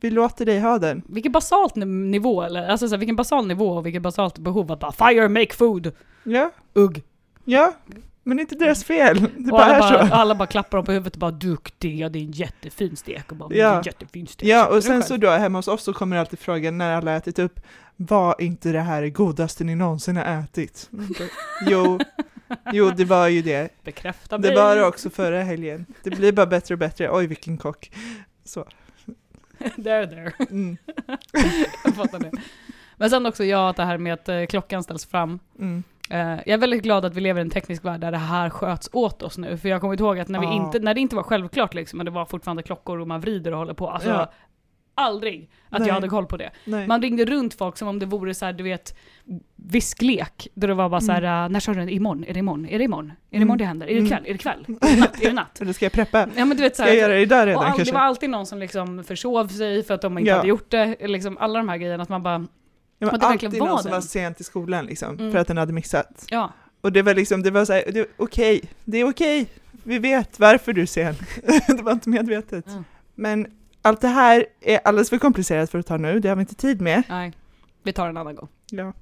vi 0.00 0.10
låter 0.10 0.46
dig 0.46 0.60
ha 0.60 0.78
den. 0.78 1.02
Vilken 1.08 1.32
basalt 1.32 1.74
ni- 1.76 1.84
nivå, 1.86 2.42
eller 2.42 2.68
alltså 2.68 2.88
så 2.88 2.94
här, 2.94 2.98
vilken 2.98 3.16
basal 3.16 3.46
nivå 3.46 3.68
och 3.70 3.86
vilket 3.86 4.02
basalt 4.02 4.38
behov 4.38 4.72
att 4.72 4.80
bara 4.80 4.92
fire, 4.92 5.28
make 5.28 5.54
food, 5.54 5.92
Ja, 6.24 6.50
ugg. 6.74 7.02
ja, 7.44 7.72
men 8.22 8.36
det 8.36 8.40
är 8.40 8.42
inte 8.42 8.54
deras 8.54 8.84
fel. 8.84 9.20
Det 9.20 9.26
Och 9.26 9.42
bara 9.58 9.64
alla, 9.64 9.74
är 9.76 9.80
bara, 9.80 10.08
så. 10.08 10.14
alla 10.14 10.34
bara 10.34 10.46
klappar 10.46 10.78
dem 10.78 10.84
på 10.84 10.92
huvudet 10.92 11.12
och 11.14 11.20
bara 11.20 11.30
duktig, 11.30 12.00
ja 12.00 12.08
det 12.08 12.18
är 12.18 12.22
en 12.22 12.30
jättefin 12.32 12.96
stek. 12.96 13.30
Och 13.30 13.36
bara, 13.36 13.48
Ja. 13.54 13.56
ja. 13.58 13.68
det 13.68 13.74
är 13.74 13.78
en 13.78 13.82
jättefin 13.84 14.26
stek. 14.26 14.48
Ja, 14.48 14.66
och 14.76 14.84
sen 14.84 15.02
så 15.02 15.16
då 15.16 15.30
hemma 15.30 15.58
hos 15.58 15.68
oss 15.68 15.82
så 15.82 15.92
kommer 15.92 16.16
alltid 16.16 16.38
frågan 16.38 16.78
när 16.78 16.94
alla 16.96 17.10
har 17.10 17.18
ätit 17.18 17.38
upp, 17.38 17.60
var 17.96 18.34
inte 18.40 18.72
det 18.72 18.80
här 18.80 19.02
det 19.02 19.10
godaste 19.10 19.64
ni 19.64 19.74
någonsin 19.74 20.16
har 20.16 20.24
ätit? 20.24 20.90
Jo, 21.66 21.98
jo 22.72 22.90
det 22.96 23.04
var 23.04 23.28
ju 23.28 23.42
det. 23.42 23.68
Bekräfta 23.84 24.38
mig. 24.38 24.50
Det 24.50 24.56
var 24.56 24.76
det 24.76 24.84
också 24.86 25.10
förra 25.10 25.42
helgen. 25.42 25.86
Det 26.02 26.10
blir 26.10 26.32
bara 26.32 26.46
bättre 26.46 26.74
och 26.74 26.78
bättre. 26.78 27.10
Oj, 27.12 27.26
vilken 27.26 27.58
kock. 27.58 27.90
Så. 28.44 28.64
there, 29.84 30.06
there. 30.06 30.32
Mm, 30.50 30.76
Jag 31.84 31.94
fattar 31.94 32.18
det. 32.18 32.30
Men 32.96 33.10
sen 33.10 33.26
också 33.26 33.44
ja, 33.44 33.68
att 33.70 33.76
det 33.76 33.84
här 33.84 33.98
med 33.98 34.12
att 34.14 34.28
eh, 34.28 34.44
klockan 34.46 34.82
ställs 34.82 35.06
fram. 35.06 35.38
mm. 35.58 35.82
Eh, 36.10 36.28
jag 36.28 36.48
är 36.48 36.58
väldigt 36.58 36.82
glad 36.82 37.04
att 37.04 37.14
vi 37.14 37.20
lever 37.20 37.40
i 37.40 37.42
en 37.42 37.50
teknisk 37.50 37.84
värld 37.84 38.00
där 38.00 38.10
det 38.12 38.18
här 38.18 38.50
sköts 38.50 38.90
åt 38.92 39.22
oss 39.22 39.38
nu. 39.38 39.58
För 39.58 39.68
jag 39.68 39.80
kommer 39.80 40.00
ihåg 40.00 40.18
att 40.18 40.28
när, 40.28 40.40
vi 40.40 40.46
inte, 40.46 40.78
när 40.78 40.94
det 40.94 41.00
inte 41.00 41.16
var 41.16 41.22
självklart 41.22 41.74
liksom, 41.74 41.98
och 41.98 42.04
det 42.04 42.10
var 42.10 42.24
fortfarande 42.24 42.62
klockor 42.62 43.00
och 43.00 43.08
man 43.08 43.20
vrider 43.20 43.52
och 43.52 43.58
håller 43.58 43.74
på. 43.74 43.90
Alltså, 43.90 44.08
Ja. 44.08 44.32
Aldrig 44.98 45.50
att 45.70 45.78
Nej. 45.78 45.88
jag 45.88 45.94
hade 45.94 46.08
koll 46.08 46.26
på 46.26 46.36
det. 46.36 46.50
Nej. 46.64 46.86
Man 46.86 47.02
ringde 47.02 47.24
runt 47.24 47.54
folk 47.54 47.76
som 47.76 47.88
om 47.88 47.98
det 47.98 48.06
vore 48.06 48.34
så 48.34 48.44
här, 48.44 48.52
du 48.52 48.64
vet, 48.64 48.94
visklek. 49.56 50.48
Där 50.54 50.68
det 50.68 50.74
var 50.74 50.88
bara 50.88 51.00
så 51.00 51.12
här, 51.12 51.22
Mm. 51.22 51.44
äh, 51.44 51.48
när 51.48 51.60
kör 51.60 51.74
du? 51.74 51.90
Imorgon? 51.90 52.24
Är 52.24 52.32
det 52.34 52.38
imorgon? 52.38 52.66
Är 52.68 52.78
det 52.78 52.84
imorgon? 52.84 53.06
Är 53.10 53.14
det 53.30 53.36
Mm. 53.36 53.42
imorgon 53.46 53.58
det 53.58 53.64
händer? 53.64 53.86
Är 53.86 53.90
det 53.90 53.98
Mm. 54.00 54.06
ikväll? 54.06 54.24
Är 54.26 54.32
det 54.32 54.38
kväll? 54.38 54.64
Är 54.80 54.94
det 54.94 55.00
natt? 55.00 55.20
Är 55.20 55.26
det 55.28 55.32
natt? 55.32 55.60
Eller 55.60 55.72
ska 55.72 55.84
jag 55.84 55.92
preppa? 55.92 56.28
Ja 56.36 56.44
men 56.44 56.56
du 56.56 56.62
vet 56.62 56.76
så 56.76 56.82
Ska 56.82 56.94
jag 56.94 56.94
här, 56.94 57.00
göra 57.10 57.26
det 57.26 57.40
och 57.40 57.46
redan 57.46 57.64
all, 57.64 57.70
det 57.72 57.76
kanske? 57.76 57.94
var 57.94 58.00
alltid 58.00 58.30
någon 58.30 58.46
som 58.46 58.58
liksom 58.58 59.04
försov 59.04 59.48
sig 59.48 59.82
för 59.82 59.94
att 59.94 60.02
de 60.02 60.18
inte 60.18 60.28
Ja. 60.30 60.36
hade 60.36 60.48
gjort 60.48 60.70
det. 60.70 60.96
Liksom 61.08 61.38
alla 61.38 61.58
de 61.58 61.68
här 61.68 61.76
grejerna, 61.76 62.02
att 62.02 62.08
man 62.08 62.22
bara, 62.22 62.46
Ja, 62.98 63.06
men 63.10 63.20
det 63.20 63.26
alltid 63.26 63.52
någon 63.58 63.68
som 63.78 63.84
den. 63.84 63.92
var 63.92 64.00
sent 64.00 64.40
i 64.40 64.44
skolan 64.44 64.86
liksom, 64.86 65.18
Mm. 65.18 65.32
för 65.32 65.38
att 65.38 65.46
den 65.48 65.56
hade 65.56 65.72
missat. 65.72 66.26
ja. 66.30 66.52
Och 66.80 66.92
det 66.92 67.02
var 67.02 67.14
liksom, 67.14 67.42
det 67.42 67.50
var 67.50 67.64
så 67.64 67.72
här, 67.72 67.84
det, 67.92 68.06
okej, 68.16 68.60
det 68.84 68.98
är 68.98 69.08
okej, 69.10 69.46
vi 69.84 69.98
vet 69.98 70.38
varför 70.40 70.72
du 70.72 70.82
är 70.82 70.86
sen. 70.86 71.14
det 71.76 71.82
var 71.82 71.92
inte 71.92 72.08
medvetet. 72.08 72.66
Mm. 72.66 72.84
Men 73.14 73.46
allt 73.88 74.00
det 74.00 74.08
här 74.08 74.46
är 74.60 74.80
alldeles 74.84 75.10
för 75.10 75.18
komplicerat 75.18 75.70
för 75.70 75.78
att 75.78 75.86
ta 75.86 75.96
nu, 75.96 76.20
det 76.20 76.28
har 76.28 76.36
vi 76.36 76.40
inte 76.40 76.54
tid 76.54 76.80
med. 76.80 77.02
Nej. 77.08 77.32
Vi 77.82 77.92
tar 77.92 78.08
en 78.08 78.16
annan 78.16 78.34
gång. 78.34 78.48
Ja. 78.70 78.92